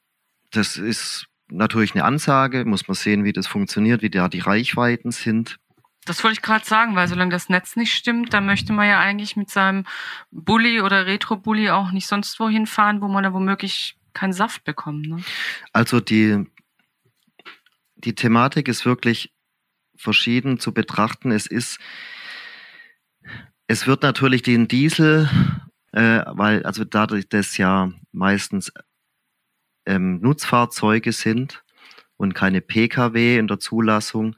das 0.50 0.76
ist 0.76 1.26
natürlich 1.48 1.94
eine 1.94 2.04
Ansage, 2.04 2.64
muss 2.64 2.88
man 2.88 2.94
sehen, 2.94 3.24
wie 3.24 3.32
das 3.32 3.46
funktioniert, 3.46 4.02
wie 4.02 4.10
da 4.10 4.28
die 4.28 4.40
Reichweiten 4.40 5.10
sind. 5.10 5.58
Das 6.04 6.24
wollte 6.24 6.34
ich 6.34 6.42
gerade 6.42 6.64
sagen, 6.64 6.96
weil 6.96 7.06
solange 7.06 7.30
das 7.30 7.48
Netz 7.48 7.76
nicht 7.76 7.94
stimmt, 7.94 8.34
dann 8.34 8.44
möchte 8.44 8.72
man 8.72 8.88
ja 8.88 8.98
eigentlich 8.98 9.36
mit 9.36 9.50
seinem 9.50 9.84
Bulli 10.32 10.80
oder 10.80 11.06
Retro-Bulli 11.06 11.70
auch 11.70 11.92
nicht 11.92 12.08
sonst 12.08 12.40
wohin 12.40 12.66
fahren, 12.66 13.00
wo 13.00 13.08
man 13.08 13.22
da 13.22 13.32
womöglich 13.32 13.96
keinen 14.12 14.32
Saft 14.32 14.64
bekommt. 14.64 15.06
Ne? 15.06 15.22
Also 15.72 16.00
die, 16.00 16.44
die 18.04 18.14
Thematik 18.14 18.68
ist 18.68 18.84
wirklich 18.84 19.32
verschieden 19.96 20.58
zu 20.58 20.72
betrachten. 20.72 21.30
Es 21.30 21.46
ist, 21.46 21.78
es 23.66 23.86
wird 23.86 24.02
natürlich 24.02 24.42
den 24.42 24.68
Diesel, 24.68 25.28
äh, 25.92 26.22
weil, 26.26 26.64
also 26.64 26.84
dadurch, 26.84 27.28
dass 27.28 27.56
ja 27.56 27.92
meistens 28.12 28.72
ähm, 29.86 30.20
Nutzfahrzeuge 30.20 31.12
sind 31.12 31.62
und 32.16 32.34
keine 32.34 32.60
Pkw 32.60 33.38
in 33.38 33.48
der 33.48 33.58
Zulassung, 33.58 34.36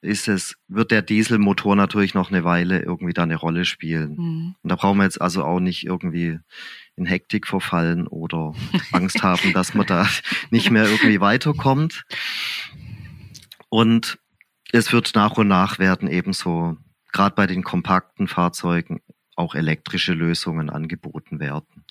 ist 0.00 0.26
es, 0.26 0.56
wird 0.66 0.90
der 0.90 1.02
Dieselmotor 1.02 1.76
natürlich 1.76 2.14
noch 2.14 2.30
eine 2.30 2.42
Weile 2.42 2.82
irgendwie 2.82 3.12
da 3.12 3.22
eine 3.22 3.36
Rolle 3.36 3.64
spielen. 3.64 4.16
Mhm. 4.16 4.54
Und 4.60 4.68
da 4.68 4.74
brauchen 4.74 4.98
wir 4.98 5.04
jetzt 5.04 5.20
also 5.20 5.44
auch 5.44 5.60
nicht 5.60 5.86
irgendwie 5.86 6.40
in 6.96 7.06
Hektik 7.06 7.46
verfallen 7.46 8.06
oder 8.06 8.54
Angst 8.92 9.22
haben, 9.22 9.52
dass 9.52 9.74
man 9.74 9.86
da 9.86 10.08
nicht 10.50 10.70
mehr 10.70 10.84
irgendwie 10.84 11.20
weiterkommt. 11.20 12.04
Und 13.68 14.18
es 14.72 14.92
wird 14.92 15.14
nach 15.14 15.36
und 15.36 15.48
nach 15.48 15.78
werden 15.78 16.08
ebenso, 16.08 16.76
gerade 17.12 17.34
bei 17.34 17.46
den 17.46 17.62
kompakten 17.62 18.28
Fahrzeugen, 18.28 19.00
auch 19.36 19.54
elektrische 19.54 20.12
Lösungen 20.12 20.70
angeboten 20.70 21.40
werden. 21.40 21.84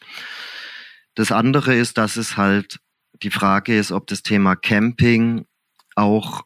Das 1.15 1.31
andere 1.31 1.75
ist, 1.75 1.97
dass 1.97 2.17
es 2.17 2.37
halt 2.37 2.79
die 3.21 3.31
Frage 3.31 3.77
ist, 3.77 3.91
ob 3.91 4.07
das 4.07 4.23
Thema 4.23 4.55
Camping 4.55 5.45
auch 5.95 6.43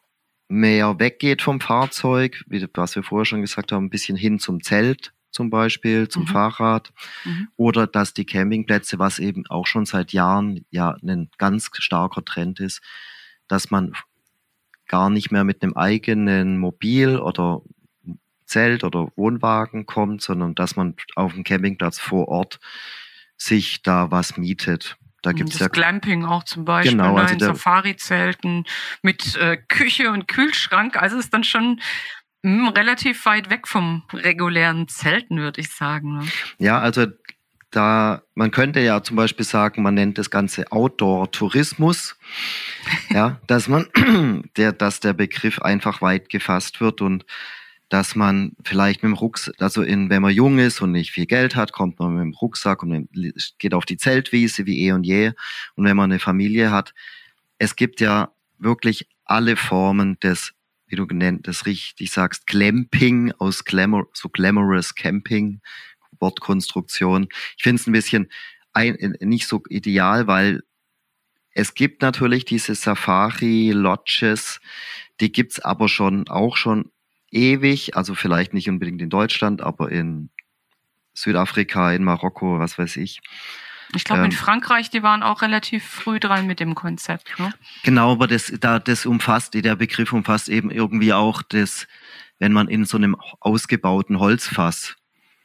mehr 0.48 0.98
weggeht 0.98 1.42
vom 1.42 1.60
Fahrzeug, 1.60 2.44
wie, 2.48 2.66
was 2.74 2.96
wir 2.96 3.02
vorher 3.02 3.24
schon 3.24 3.40
gesagt 3.40 3.72
haben, 3.72 3.86
ein 3.86 3.90
bisschen 3.90 4.16
hin 4.16 4.38
zum 4.38 4.62
Zelt 4.62 5.12
zum 5.36 5.50
Beispiel, 5.50 6.08
zum 6.08 6.22
mhm. 6.22 6.28
Fahrrad. 6.28 6.92
Mhm. 7.24 7.48
Oder 7.56 7.86
dass 7.86 8.14
die 8.14 8.24
Campingplätze, 8.24 8.98
was 8.98 9.18
eben 9.18 9.46
auch 9.48 9.66
schon 9.66 9.84
seit 9.84 10.12
Jahren 10.12 10.64
ja 10.70 10.96
ein 11.02 11.28
ganz 11.36 11.70
starker 11.74 12.24
Trend 12.24 12.58
ist, 12.58 12.80
dass 13.46 13.70
man 13.70 13.92
gar 14.88 15.10
nicht 15.10 15.30
mehr 15.30 15.44
mit 15.44 15.62
einem 15.62 15.74
eigenen 15.74 16.58
Mobil 16.58 17.18
oder 17.18 17.60
Zelt 18.46 18.82
oder 18.82 19.08
Wohnwagen 19.16 19.84
kommt, 19.84 20.22
sondern 20.22 20.54
dass 20.54 20.76
man 20.76 20.94
auf 21.16 21.34
dem 21.34 21.44
Campingplatz 21.44 21.98
vor 21.98 22.28
Ort 22.28 22.58
sich 23.36 23.82
da 23.82 24.10
was 24.10 24.38
mietet. 24.38 24.96
Da 25.20 25.30
hm, 25.30 25.36
gibt's 25.36 25.54
das 25.54 25.60
ja 25.62 25.68
Glamping 25.68 26.24
auch 26.24 26.44
zum 26.44 26.64
Beispiel, 26.64 26.92
genau, 26.92 27.16
ne, 27.16 27.22
also 27.22 27.34
in 27.34 27.40
Safari-Zelten 27.40 28.64
mit 29.02 29.36
äh, 29.36 29.58
Küche 29.68 30.12
und 30.12 30.28
Kühlschrank. 30.28 30.96
Also 30.96 31.18
ist 31.18 31.34
dann 31.34 31.44
schon 31.44 31.80
hm, 32.46 32.68
relativ 32.68 33.26
weit 33.26 33.50
weg 33.50 33.66
vom 33.66 34.04
regulären 34.12 34.86
Zelten, 34.86 35.38
würde 35.38 35.60
ich 35.60 35.68
sagen. 35.68 36.18
Ne? 36.18 36.28
Ja, 36.58 36.78
also 36.78 37.06
da, 37.72 38.22
man 38.36 38.52
könnte 38.52 38.78
ja 38.78 39.02
zum 39.02 39.16
Beispiel 39.16 39.44
sagen, 39.44 39.82
man 39.82 39.94
nennt 39.94 40.16
das 40.16 40.30
Ganze 40.30 40.70
Outdoor-Tourismus. 40.70 42.16
ja, 43.10 43.40
dass 43.48 43.66
man, 43.66 43.88
der, 44.56 44.72
dass 44.72 45.00
der 45.00 45.12
Begriff 45.12 45.60
einfach 45.60 46.00
weit 46.02 46.28
gefasst 46.28 46.80
wird 46.80 47.00
und 47.00 47.26
dass 47.88 48.14
man 48.14 48.52
vielleicht 48.62 49.02
mit 49.02 49.10
dem 49.10 49.18
Rucksack, 49.18 49.56
also 49.58 49.82
in, 49.82 50.08
wenn 50.08 50.22
man 50.22 50.32
jung 50.32 50.60
ist 50.60 50.80
und 50.80 50.92
nicht 50.92 51.10
viel 51.10 51.26
Geld 51.26 51.56
hat, 51.56 51.72
kommt 51.72 51.98
man 51.98 52.14
mit 52.14 52.22
dem 52.22 52.32
Rucksack 52.32 52.84
und 52.84 53.08
geht 53.58 53.74
auf 53.74 53.86
die 53.86 53.96
Zeltwiese 53.96 54.66
wie 54.66 54.86
eh 54.86 54.92
und 54.92 55.02
je. 55.02 55.32
Und 55.74 55.84
wenn 55.84 55.96
man 55.96 56.12
eine 56.12 56.20
Familie 56.20 56.70
hat, 56.70 56.94
es 57.58 57.74
gibt 57.74 58.00
ja 58.00 58.30
wirklich 58.58 59.08
alle 59.24 59.56
Formen 59.56 60.18
des, 60.20 60.52
wie 60.86 60.96
du 60.96 61.06
genannt, 61.06 61.46
das 61.46 61.66
richtig 61.66 62.10
sagst, 62.10 62.46
Glamping 62.46 63.32
aus 63.38 63.64
Glamour, 63.64 64.08
so 64.12 64.28
glamorous 64.28 64.94
Camping, 64.94 65.60
Wortkonstruktion. 66.20 67.28
Ich 67.56 67.62
finde 67.62 67.80
es 67.80 67.86
ein 67.86 67.92
bisschen 67.92 68.30
ein, 68.72 69.16
nicht 69.20 69.46
so 69.46 69.62
ideal, 69.68 70.26
weil 70.26 70.62
es 71.52 71.74
gibt 71.74 72.02
natürlich 72.02 72.44
diese 72.44 72.74
Safari-Lodges, 72.74 74.60
die 75.20 75.32
gibt's 75.32 75.58
aber 75.58 75.88
schon 75.88 76.28
auch 76.28 76.56
schon 76.56 76.90
ewig, 77.30 77.96
also 77.96 78.14
vielleicht 78.14 78.54
nicht 78.54 78.68
unbedingt 78.68 79.00
in 79.00 79.10
Deutschland, 79.10 79.62
aber 79.62 79.90
in 79.90 80.30
Südafrika, 81.14 81.92
in 81.92 82.04
Marokko, 82.04 82.58
was 82.58 82.78
weiß 82.78 82.98
ich. 82.98 83.20
Ich 83.94 84.04
glaube, 84.04 84.20
ähm, 84.20 84.26
in 84.26 84.32
Frankreich, 84.32 84.90
die 84.90 85.02
waren 85.02 85.22
auch 85.22 85.42
relativ 85.42 85.84
früh 85.84 86.18
dran 86.18 86.46
mit 86.46 86.60
dem 86.60 86.74
Konzept. 86.74 87.38
Ne? 87.38 87.52
Genau, 87.82 88.12
aber 88.12 88.26
das, 88.26 88.52
da, 88.60 88.78
das 88.78 89.06
umfasst, 89.06 89.54
der 89.54 89.76
Begriff 89.76 90.12
umfasst 90.12 90.48
eben 90.48 90.70
irgendwie 90.70 91.12
auch 91.12 91.42
das, 91.42 91.86
wenn 92.38 92.52
man 92.52 92.68
in 92.68 92.84
so 92.84 92.96
einem 92.96 93.16
ausgebauten 93.40 94.18
Holzfass 94.18 94.96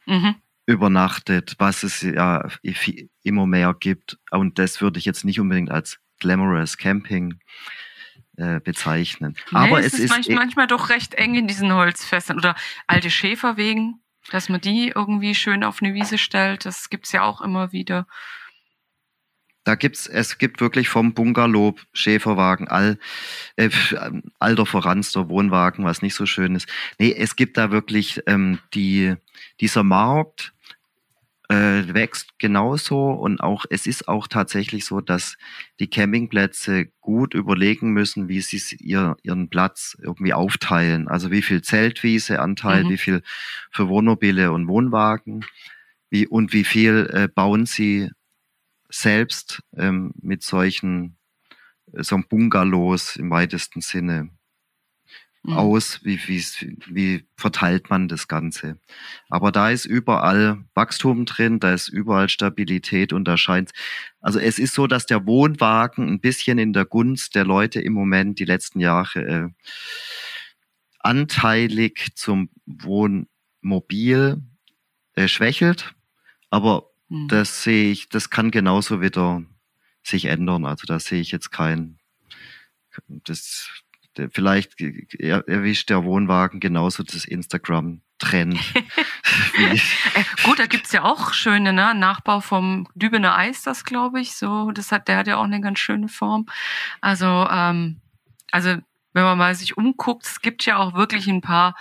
mhm. 0.06 0.34
übernachtet, 0.66 1.54
was 1.58 1.82
es 1.82 2.02
ja 2.02 2.48
immer 3.22 3.46
mehr 3.46 3.74
gibt. 3.78 4.18
Und 4.30 4.58
das 4.58 4.80
würde 4.80 4.98
ich 4.98 5.04
jetzt 5.04 5.24
nicht 5.24 5.40
unbedingt 5.40 5.70
als 5.70 5.98
glamorous 6.18 6.76
Camping 6.76 7.38
äh, 8.36 8.60
bezeichnen. 8.60 9.36
Nee, 9.50 9.58
Aber 9.58 9.80
es, 9.80 9.94
es 9.94 10.00
ist, 10.00 10.18
ist 10.18 10.30
manchmal 10.30 10.66
doch 10.66 10.88
recht 10.88 11.14
eng 11.14 11.34
in 11.34 11.46
diesen 11.46 11.72
Holzfässern 11.72 12.38
oder 12.38 12.54
alte 12.86 13.10
Schäferwegen, 13.10 14.01
dass 14.30 14.48
man 14.48 14.60
die 14.60 14.92
irgendwie 14.94 15.34
schön 15.34 15.64
auf 15.64 15.82
eine 15.82 15.94
Wiese 15.94 16.18
stellt. 16.18 16.64
Das 16.64 16.90
gibt's 16.90 17.12
ja 17.12 17.22
auch 17.22 17.40
immer 17.40 17.72
wieder. 17.72 18.06
Da 19.64 19.76
gibt's, 19.76 20.08
es 20.08 20.38
gibt 20.38 20.60
wirklich 20.60 20.88
vom 20.88 21.14
Bungalow, 21.14 21.76
Schäferwagen, 21.92 22.66
all, 22.66 22.98
äh, 23.56 23.70
alter 24.40 24.66
verranster 24.66 25.28
Wohnwagen, 25.28 25.84
was 25.84 26.02
nicht 26.02 26.16
so 26.16 26.26
schön 26.26 26.56
ist. 26.56 26.68
Nee, 26.98 27.14
es 27.16 27.36
gibt 27.36 27.56
da 27.56 27.70
wirklich 27.70 28.20
ähm, 28.26 28.58
die, 28.74 29.14
dieser 29.60 29.84
Markt, 29.84 30.52
äh, 31.52 31.92
wächst 31.92 32.38
genauso 32.38 33.10
und 33.10 33.40
auch 33.40 33.66
es 33.68 33.86
ist 33.86 34.08
auch 34.08 34.26
tatsächlich 34.26 34.86
so, 34.86 35.02
dass 35.02 35.36
die 35.80 35.90
Campingplätze 35.90 36.86
gut 37.00 37.34
überlegen 37.34 37.90
müssen, 37.90 38.28
wie 38.28 38.40
sie 38.40 38.76
ihr, 38.76 39.16
ihren 39.22 39.50
Platz 39.50 39.96
irgendwie 40.02 40.32
aufteilen. 40.32 41.08
Also 41.08 41.30
wie 41.30 41.42
viel 41.42 41.60
Zeltwiese 41.60 42.40
Anteil, 42.40 42.84
mhm. 42.84 42.88
wie 42.90 42.96
viel 42.96 43.22
für 43.70 43.88
Wohnmobile 43.88 44.50
und 44.50 44.66
Wohnwagen, 44.66 45.44
wie 46.08 46.26
und 46.26 46.54
wie 46.54 46.64
viel 46.64 47.10
äh, 47.12 47.28
bauen 47.28 47.66
sie 47.66 48.10
selbst 48.88 49.62
ähm, 49.76 50.12
mit 50.22 50.42
solchen 50.42 51.18
äh, 51.92 52.02
so 52.02 52.18
Bungalows 52.28 53.16
im 53.16 53.30
weitesten 53.30 53.82
Sinne 53.82 54.30
mhm. 55.42 55.54
aus? 55.54 56.00
Wie, 56.02 56.18
wie, 56.26 56.44
wie 56.86 57.24
verteilt 57.36 57.90
man 57.90 58.08
das 58.08 58.28
Ganze? 58.28 58.78
Aber 59.28 59.52
da 59.52 59.70
ist 59.70 59.84
überall 59.84 60.64
Wachstum 60.74 61.24
drin, 61.24 61.60
da 61.60 61.72
ist 61.72 61.88
überall 61.88 62.28
Stabilität 62.28 63.12
und 63.12 63.26
da 63.26 63.36
scheint, 63.36 63.72
also 64.20 64.38
es 64.38 64.58
ist 64.58 64.74
so, 64.74 64.86
dass 64.86 65.06
der 65.06 65.26
Wohnwagen 65.26 66.08
ein 66.08 66.20
bisschen 66.20 66.58
in 66.58 66.72
der 66.72 66.84
Gunst 66.84 67.34
der 67.34 67.44
Leute 67.44 67.80
im 67.80 67.92
Moment 67.92 68.38
die 68.38 68.44
letzten 68.44 68.80
Jahre 68.80 69.20
äh, 69.20 69.48
anteilig 71.00 72.12
zum 72.14 72.48
Wohnmobil 72.66 74.42
äh, 75.14 75.28
schwächelt. 75.28 75.94
Aber 76.50 76.90
mhm. 77.08 77.28
das 77.28 77.62
sehe 77.64 77.90
ich, 77.90 78.08
das 78.08 78.30
kann 78.30 78.50
genauso 78.50 79.00
wieder 79.00 79.42
sich 80.04 80.26
ändern. 80.26 80.64
Also 80.64 80.86
da 80.86 81.00
sehe 81.00 81.20
ich 81.20 81.32
jetzt 81.32 81.50
kein, 81.50 81.98
das 83.08 83.70
vielleicht 84.30 84.80
erwischt 84.80 85.90
der 85.90 86.04
Wohnwagen 86.04 86.60
genauso 86.60 87.02
das 87.02 87.24
Instagram-Trend. 87.24 88.58
äh, 89.58 89.78
gut, 90.44 90.58
da 90.58 90.66
gibt's 90.66 90.92
ja 90.92 91.04
auch 91.04 91.32
schöne, 91.32 91.72
ne? 91.72 91.94
Nachbau 91.94 92.40
vom 92.40 92.88
Dübener 92.94 93.36
Eis, 93.36 93.62
das 93.62 93.84
glaube 93.84 94.20
ich. 94.20 94.34
So, 94.34 94.70
das 94.72 94.92
hat, 94.92 95.08
der 95.08 95.18
hat 95.18 95.26
ja 95.26 95.36
auch 95.36 95.44
eine 95.44 95.60
ganz 95.60 95.78
schöne 95.78 96.08
Form. 96.08 96.46
Also, 97.00 97.26
ähm, 97.50 98.00
also 98.50 98.76
wenn 99.14 99.24
man 99.24 99.38
mal 99.38 99.54
sich 99.54 99.76
umguckt, 99.76 100.26
es 100.26 100.40
gibt 100.40 100.64
ja 100.64 100.78
auch 100.78 100.94
wirklich 100.94 101.26
ein 101.28 101.40
paar 101.40 101.74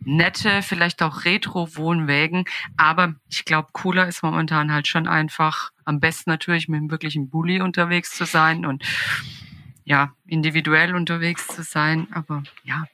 nette, 0.00 0.62
vielleicht 0.62 1.02
auch 1.02 1.24
Retro-Wohnwägen. 1.24 2.44
Aber 2.76 3.14
ich 3.28 3.44
glaube, 3.44 3.68
cooler 3.72 4.06
ist 4.06 4.22
momentan 4.22 4.72
halt 4.72 4.86
schon 4.86 5.08
einfach 5.08 5.70
am 5.84 6.00
besten 6.00 6.30
natürlich 6.30 6.68
mit 6.68 6.78
einem 6.78 6.90
wirklichen 6.90 7.28
Bulli 7.28 7.60
unterwegs 7.60 8.16
zu 8.16 8.24
sein 8.24 8.64
und 8.64 8.84
ja, 9.88 10.14
individuell 10.26 10.94
unterwegs 10.94 11.46
zu 11.46 11.62
sein. 11.62 12.08
Aber 12.12 12.42
ja, 12.62 12.84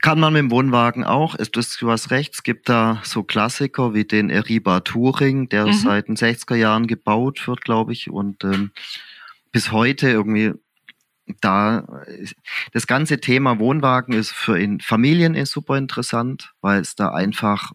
kann 0.00 0.20
man 0.20 0.32
mit 0.32 0.40
dem 0.40 0.50
Wohnwagen 0.52 1.02
auch. 1.02 1.34
Ist 1.34 1.56
das, 1.56 1.76
du 1.76 1.90
hast 1.90 2.12
recht, 2.12 2.34
es 2.34 2.44
gibt 2.44 2.68
da 2.68 3.00
so 3.02 3.24
Klassiker 3.24 3.92
wie 3.92 4.04
den 4.04 4.30
Eriba 4.30 4.78
Touring, 4.78 5.48
der 5.48 5.66
mhm. 5.66 5.72
seit 5.72 6.06
den 6.06 6.16
60er 6.16 6.54
Jahren 6.54 6.86
gebaut 6.86 7.48
wird, 7.48 7.62
glaube 7.62 7.92
ich, 7.92 8.08
und 8.08 8.44
ähm, 8.44 8.70
bis 9.50 9.72
heute 9.72 10.08
irgendwie 10.08 10.52
da 11.40 12.04
das 12.72 12.86
ganze 12.86 13.20
Thema 13.20 13.58
Wohnwagen 13.58 14.14
ist 14.14 14.30
für 14.30 14.56
in 14.56 14.78
Familien 14.78 15.34
ist 15.34 15.50
super 15.50 15.76
interessant, 15.76 16.52
weil 16.60 16.80
es 16.80 16.94
da 16.94 17.08
einfach 17.08 17.72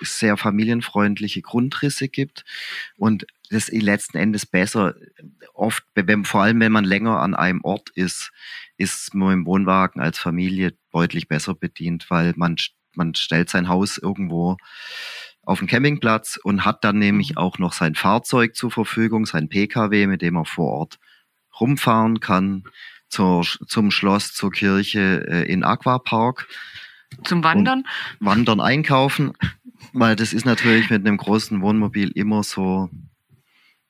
sehr 0.00 0.38
familienfreundliche 0.38 1.42
Grundrisse 1.42 2.08
gibt 2.08 2.44
und 2.96 3.26
das 3.50 3.68
letzten 3.68 4.16
Endes 4.16 4.46
besser 4.46 4.94
oft, 5.52 5.84
wenn, 5.94 6.24
vor 6.24 6.42
allem 6.42 6.60
wenn 6.60 6.72
man 6.72 6.84
länger 6.84 7.20
an 7.20 7.34
einem 7.34 7.62
Ort 7.62 7.90
ist, 7.90 8.32
ist 8.76 9.14
man 9.14 9.32
im 9.32 9.46
Wohnwagen 9.46 10.00
als 10.00 10.18
Familie 10.18 10.74
deutlich 10.92 11.28
besser 11.28 11.54
bedient, 11.54 12.10
weil 12.10 12.32
man, 12.36 12.56
man 12.94 13.14
stellt 13.14 13.50
sein 13.50 13.68
Haus 13.68 13.98
irgendwo 13.98 14.56
auf 15.42 15.58
den 15.58 15.68
Campingplatz 15.68 16.38
und 16.42 16.64
hat 16.64 16.84
dann 16.84 16.98
nämlich 16.98 17.32
mhm. 17.32 17.36
auch 17.38 17.58
noch 17.58 17.72
sein 17.72 17.94
Fahrzeug 17.94 18.54
zur 18.56 18.70
Verfügung, 18.70 19.26
sein 19.26 19.48
Pkw, 19.48 20.06
mit 20.06 20.22
dem 20.22 20.36
er 20.36 20.44
vor 20.44 20.70
Ort 20.70 20.98
rumfahren 21.60 22.20
kann, 22.20 22.64
zur, 23.08 23.42
zum 23.42 23.90
Schloss, 23.90 24.32
zur 24.32 24.50
Kirche, 24.50 25.26
äh, 25.28 25.52
in 25.52 25.62
Aquapark. 25.62 26.48
Zum 27.22 27.44
Wandern? 27.44 27.86
Wandern, 28.18 28.60
einkaufen, 28.60 29.34
weil 29.92 30.16
das 30.16 30.32
ist 30.32 30.46
natürlich 30.46 30.90
mit 30.90 31.06
einem 31.06 31.16
großen 31.16 31.60
Wohnmobil 31.60 32.10
immer 32.10 32.42
so 32.42 32.90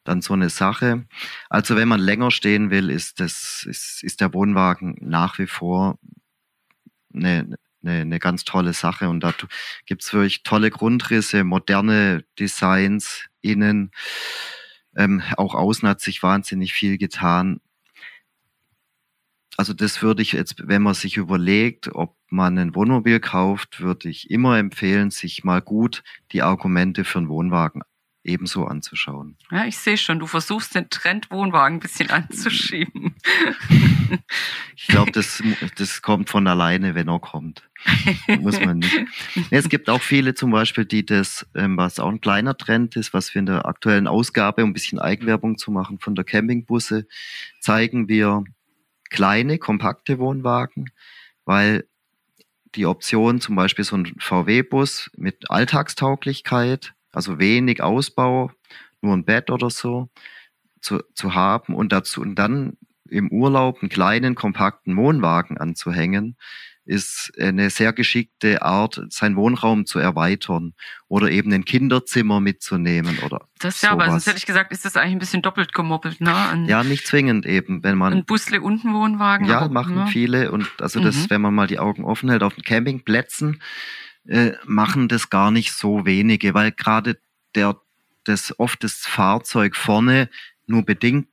dann 0.04 0.20
so 0.22 0.34
eine 0.34 0.50
Sache. 0.50 1.06
Also 1.48 1.76
wenn 1.76 1.88
man 1.88 2.00
länger 2.00 2.30
stehen 2.30 2.70
will, 2.70 2.90
ist 2.90 3.20
das 3.20 3.66
ist, 3.68 4.02
ist 4.02 4.20
der 4.20 4.32
Wohnwagen 4.34 4.96
nach 5.00 5.38
wie 5.38 5.46
vor 5.46 5.98
eine, 7.12 7.56
eine, 7.82 8.00
eine 8.02 8.18
ganz 8.18 8.44
tolle 8.44 8.72
Sache 8.72 9.08
und 9.08 9.20
da 9.20 9.34
gibt's 9.86 10.12
wirklich 10.12 10.42
tolle 10.42 10.70
Grundrisse, 10.70 11.44
moderne 11.44 12.24
Designs 12.38 13.26
innen. 13.40 13.90
Ähm, 14.96 15.22
auch 15.36 15.54
außen 15.54 15.88
hat 15.88 16.00
sich 16.00 16.22
wahnsinnig 16.22 16.72
viel 16.72 16.98
getan. 16.98 17.60
Also 19.56 19.72
das 19.72 20.02
würde 20.02 20.22
ich 20.22 20.32
jetzt, 20.32 20.66
wenn 20.66 20.82
man 20.82 20.94
sich 20.94 21.16
überlegt, 21.16 21.94
ob 21.94 22.16
man 22.28 22.58
ein 22.58 22.74
Wohnmobil 22.74 23.20
kauft, 23.20 23.80
würde 23.80 24.08
ich 24.08 24.30
immer 24.30 24.58
empfehlen, 24.58 25.10
sich 25.10 25.44
mal 25.44 25.62
gut 25.62 26.02
die 26.32 26.42
Argumente 26.42 27.04
für 27.04 27.18
einen 27.18 27.28
Wohnwagen 27.28 27.82
ebenso 28.24 28.64
anzuschauen. 28.64 29.36
Ja, 29.50 29.66
ich 29.66 29.76
sehe 29.76 29.96
schon, 29.96 30.18
du 30.18 30.26
versuchst 30.26 30.74
den 30.74 30.88
Trend 30.90 31.30
Wohnwagen 31.30 31.76
ein 31.76 31.80
bisschen 31.80 32.10
anzuschieben. 32.10 33.14
ich 34.76 34.86
glaube, 34.86 35.12
das, 35.12 35.42
das 35.76 36.02
kommt 36.02 36.30
von 36.30 36.46
alleine, 36.46 36.94
wenn 36.94 37.08
er 37.08 37.20
kommt. 37.20 37.68
Muss 38.40 38.58
man 38.58 38.78
nicht. 38.78 38.98
Es 39.50 39.68
gibt 39.68 39.90
auch 39.90 40.00
viele 40.00 40.34
zum 40.34 40.50
Beispiel, 40.50 40.86
die 40.86 41.04
das, 41.04 41.46
ähm, 41.54 41.76
was 41.76 41.98
auch 41.98 42.08
ein 42.08 42.22
kleiner 42.22 42.56
Trend 42.56 42.96
ist, 42.96 43.12
was 43.12 43.34
wir 43.34 43.40
in 43.40 43.46
der 43.46 43.66
aktuellen 43.66 44.06
Ausgabe, 44.06 44.64
um 44.64 44.70
ein 44.70 44.74
bisschen 44.74 44.98
Eigenwerbung 44.98 45.58
zu 45.58 45.70
machen, 45.70 45.98
von 45.98 46.14
der 46.14 46.24
Campingbusse, 46.24 47.06
zeigen 47.60 48.08
wir 48.08 48.44
kleine, 49.10 49.58
kompakte 49.58 50.18
Wohnwagen, 50.18 50.90
weil 51.44 51.86
die 52.74 52.86
Option 52.86 53.40
zum 53.40 53.54
Beispiel 53.54 53.84
so 53.84 53.96
ein 53.96 54.14
VW-Bus 54.18 55.10
mit 55.16 55.50
Alltagstauglichkeit 55.50 56.94
also 57.14 57.38
wenig 57.38 57.82
Ausbau, 57.82 58.50
nur 59.00 59.16
ein 59.16 59.24
Bett 59.24 59.50
oder 59.50 59.70
so 59.70 60.08
zu, 60.80 61.00
zu 61.14 61.34
haben 61.34 61.74
und 61.74 61.92
dazu 61.92 62.20
und 62.20 62.34
dann 62.36 62.76
im 63.08 63.30
Urlaub 63.30 63.82
einen 63.82 63.90
kleinen, 63.90 64.34
kompakten 64.34 64.96
Wohnwagen 64.96 65.58
anzuhängen, 65.58 66.36
ist 66.86 67.32
eine 67.40 67.70
sehr 67.70 67.92
geschickte 67.92 68.62
Art, 68.62 69.00
seinen 69.08 69.36
Wohnraum 69.36 69.86
zu 69.86 69.98
erweitern 69.98 70.74
oder 71.08 71.30
eben 71.30 71.52
ein 71.52 71.64
Kinderzimmer 71.64 72.40
mitzunehmen 72.40 73.18
oder. 73.24 73.48
Das 73.58 73.80
ja, 73.80 73.90
sowas. 73.90 74.02
aber 74.02 74.10
sonst 74.10 74.26
hätte 74.26 74.38
ich 74.38 74.46
gesagt, 74.46 74.70
ist 74.70 74.84
das 74.84 74.96
eigentlich 74.96 75.12
ein 75.12 75.18
bisschen 75.18 75.42
doppelt 75.42 75.72
gemoppelt, 75.72 76.20
ne? 76.20 76.34
Ein, 76.34 76.66
ja, 76.66 76.84
nicht 76.84 77.06
zwingend 77.06 77.46
eben, 77.46 77.82
wenn 77.82 77.96
man. 77.96 78.12
Ein 78.12 78.24
Busle 78.26 78.60
und 78.60 78.84
ein 78.84 78.92
Wohnwagen. 78.92 79.46
Ja, 79.46 79.60
aber, 79.60 79.72
machen 79.72 79.94
ne? 79.94 80.06
viele 80.08 80.52
und 80.52 80.68
also 80.78 81.00
das, 81.00 81.16
mhm. 81.16 81.30
wenn 81.30 81.40
man 81.40 81.54
mal 81.54 81.66
die 81.66 81.78
Augen 81.78 82.04
offen 82.04 82.28
hält 82.28 82.42
auf 82.42 82.54
den 82.54 82.64
Campingplätzen, 82.64 83.62
äh, 84.26 84.52
machen 84.64 85.08
das 85.08 85.30
gar 85.30 85.50
nicht 85.50 85.72
so 85.72 86.06
wenige, 86.06 86.54
weil 86.54 86.72
gerade 86.72 87.18
der 87.54 87.76
das 88.24 88.58
oft 88.58 88.82
das 88.82 89.06
Fahrzeug 89.06 89.76
vorne 89.76 90.30
nur 90.66 90.82
bedingt 90.82 91.28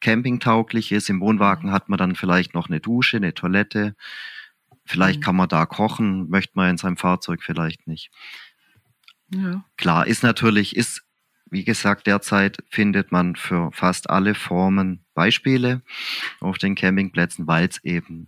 campingtauglich 0.00 0.92
ist. 0.92 1.08
Im 1.08 1.20
Wohnwagen 1.20 1.70
hat 1.70 1.88
man 1.88 1.98
dann 1.98 2.16
vielleicht 2.16 2.54
noch 2.54 2.68
eine 2.68 2.80
Dusche, 2.80 3.16
eine 3.16 3.32
Toilette. 3.32 3.94
Vielleicht 4.84 5.20
mhm. 5.20 5.22
kann 5.22 5.36
man 5.36 5.48
da 5.48 5.64
kochen, 5.66 6.28
möchte 6.28 6.52
man 6.54 6.70
in 6.70 6.78
seinem 6.78 6.96
Fahrzeug 6.96 7.42
vielleicht 7.42 7.86
nicht. 7.86 8.10
Ja. 9.32 9.64
Klar, 9.76 10.06
ist 10.06 10.22
natürlich, 10.22 10.76
ist, 10.76 11.04
wie 11.48 11.64
gesagt, 11.64 12.06
derzeit 12.06 12.58
findet 12.68 13.12
man 13.12 13.36
für 13.36 13.70
fast 13.72 14.10
alle 14.10 14.34
Formen 14.34 15.04
Beispiele 15.14 15.82
auf 16.40 16.58
den 16.58 16.74
Campingplätzen, 16.74 17.46
weil 17.46 17.68
es 17.68 17.82
eben 17.84 18.26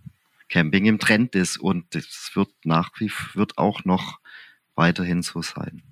Camping 0.49 0.85
im 0.85 0.99
Trend 0.99 1.35
ist 1.35 1.57
und 1.57 1.95
es 1.95 2.31
wird 2.33 2.49
nach 2.63 2.91
wie 2.97 3.11
wird 3.33 3.57
auch 3.57 3.83
noch 3.83 4.19
weiterhin 4.75 5.21
so 5.21 5.41
sein. 5.41 5.83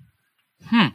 Hm. 0.68 0.92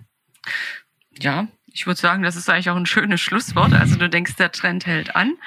Ja, 1.19 1.47
ich 1.67 1.85
würde 1.85 1.99
sagen, 1.99 2.23
das 2.23 2.35
ist 2.35 2.49
eigentlich 2.49 2.69
auch 2.69 2.75
ein 2.75 2.85
schönes 2.85 3.21
Schlusswort. 3.21 3.73
Also 3.73 3.97
du 3.97 4.09
denkst, 4.09 4.35
der 4.35 4.51
Trend 4.51 4.85
hält 4.85 5.15
an. 5.15 5.37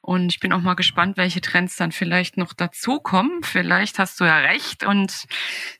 Und 0.00 0.32
ich 0.32 0.38
bin 0.38 0.52
auch 0.52 0.60
mal 0.60 0.74
gespannt, 0.74 1.16
welche 1.16 1.40
Trends 1.40 1.74
dann 1.74 1.90
vielleicht 1.90 2.36
noch 2.36 2.52
dazukommen. 2.52 3.42
Vielleicht 3.42 3.98
hast 3.98 4.20
du 4.20 4.24
ja 4.24 4.38
recht 4.38 4.84
und 4.84 5.26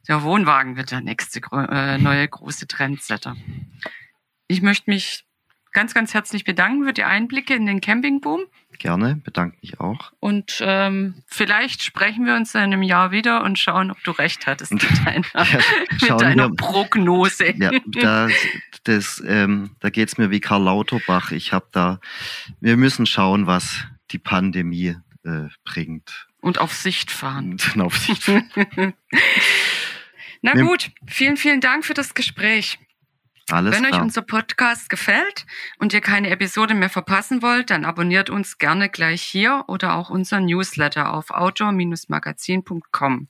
der 0.08 0.22
Wohnwagen 0.24 0.76
wird 0.76 0.90
der 0.90 1.00
nächste 1.00 1.40
äh, 1.52 1.98
neue 1.98 2.26
große 2.26 2.66
Trendsetter. 2.66 3.36
Ich 4.48 4.62
möchte 4.62 4.90
mich 4.90 5.24
ganz, 5.76 5.92
ganz 5.92 6.14
herzlich 6.14 6.44
bedanken 6.44 6.86
für 6.86 6.94
die 6.94 7.04
Einblicke 7.04 7.54
in 7.54 7.66
den 7.66 7.82
Campingboom. 7.82 8.40
Gerne, 8.78 9.20
bedanke 9.22 9.58
mich 9.60 9.78
auch. 9.78 10.10
Und 10.20 10.62
ähm, 10.62 11.22
vielleicht 11.26 11.82
sprechen 11.82 12.24
wir 12.24 12.34
uns 12.34 12.54
in 12.54 12.62
einem 12.62 12.82
Jahr 12.82 13.10
wieder 13.10 13.44
und 13.44 13.58
schauen, 13.58 13.90
ob 13.90 14.02
du 14.02 14.12
recht 14.12 14.46
hattest 14.46 14.72
mit 14.72 14.82
deiner, 15.04 15.26
ja, 15.34 15.58
mit 16.00 16.20
deiner 16.22 16.48
wir, 16.48 16.56
Prognose. 16.56 17.54
Ja, 17.58 17.72
da, 17.88 18.28
das, 18.84 19.22
ähm, 19.26 19.76
da 19.80 19.90
geht 19.90 20.08
es 20.08 20.16
mir 20.16 20.30
wie 20.30 20.40
Karl 20.40 20.62
Lauterbach. 20.62 21.30
Ich 21.30 21.52
habe 21.52 21.66
da, 21.72 22.00
wir 22.60 22.78
müssen 22.78 23.04
schauen, 23.04 23.46
was 23.46 23.84
die 24.12 24.18
Pandemie 24.18 24.96
äh, 25.24 25.48
bringt. 25.66 26.26
Und 26.40 26.58
auf 26.58 26.72
Sicht 26.72 27.10
fahren. 27.10 27.58
Und 27.74 27.82
auf 27.82 27.98
Sicht 27.98 28.22
fahren. 28.24 28.94
Na 30.40 30.54
gut, 30.54 30.90
vielen, 31.06 31.36
vielen 31.36 31.60
Dank 31.60 31.84
für 31.84 31.92
das 31.92 32.14
Gespräch. 32.14 32.78
Alles 33.50 33.74
Wenn 33.76 33.84
klar. 33.84 34.00
euch 34.00 34.02
unser 34.02 34.22
Podcast 34.22 34.90
gefällt 34.90 35.46
und 35.78 35.92
ihr 35.92 36.00
keine 36.00 36.30
Episode 36.30 36.74
mehr 36.74 36.90
verpassen 36.90 37.42
wollt, 37.42 37.70
dann 37.70 37.84
abonniert 37.84 38.28
uns 38.28 38.58
gerne 38.58 38.88
gleich 38.88 39.22
hier 39.22 39.62
oder 39.68 39.94
auch 39.94 40.10
unser 40.10 40.40
Newsletter 40.40 41.14
auf 41.14 41.30
outdoor-magazin.com. 41.30 43.28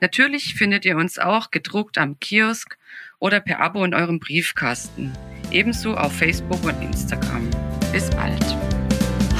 Natürlich 0.00 0.54
findet 0.54 0.86
ihr 0.86 0.96
uns 0.96 1.18
auch 1.18 1.50
gedruckt 1.50 1.98
am 1.98 2.18
Kiosk 2.18 2.78
oder 3.18 3.40
per 3.40 3.60
Abo 3.60 3.84
in 3.84 3.94
eurem 3.94 4.20
Briefkasten. 4.20 5.12
Ebenso 5.50 5.96
auf 5.96 6.16
Facebook 6.16 6.64
und 6.64 6.80
Instagram. 6.82 7.50
Bis 7.92 8.08
bald. 8.08 8.56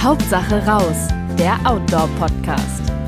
Hauptsache 0.02 0.66
raus, 0.66 1.08
der 1.38 1.58
Outdoor-Podcast. 1.64 3.01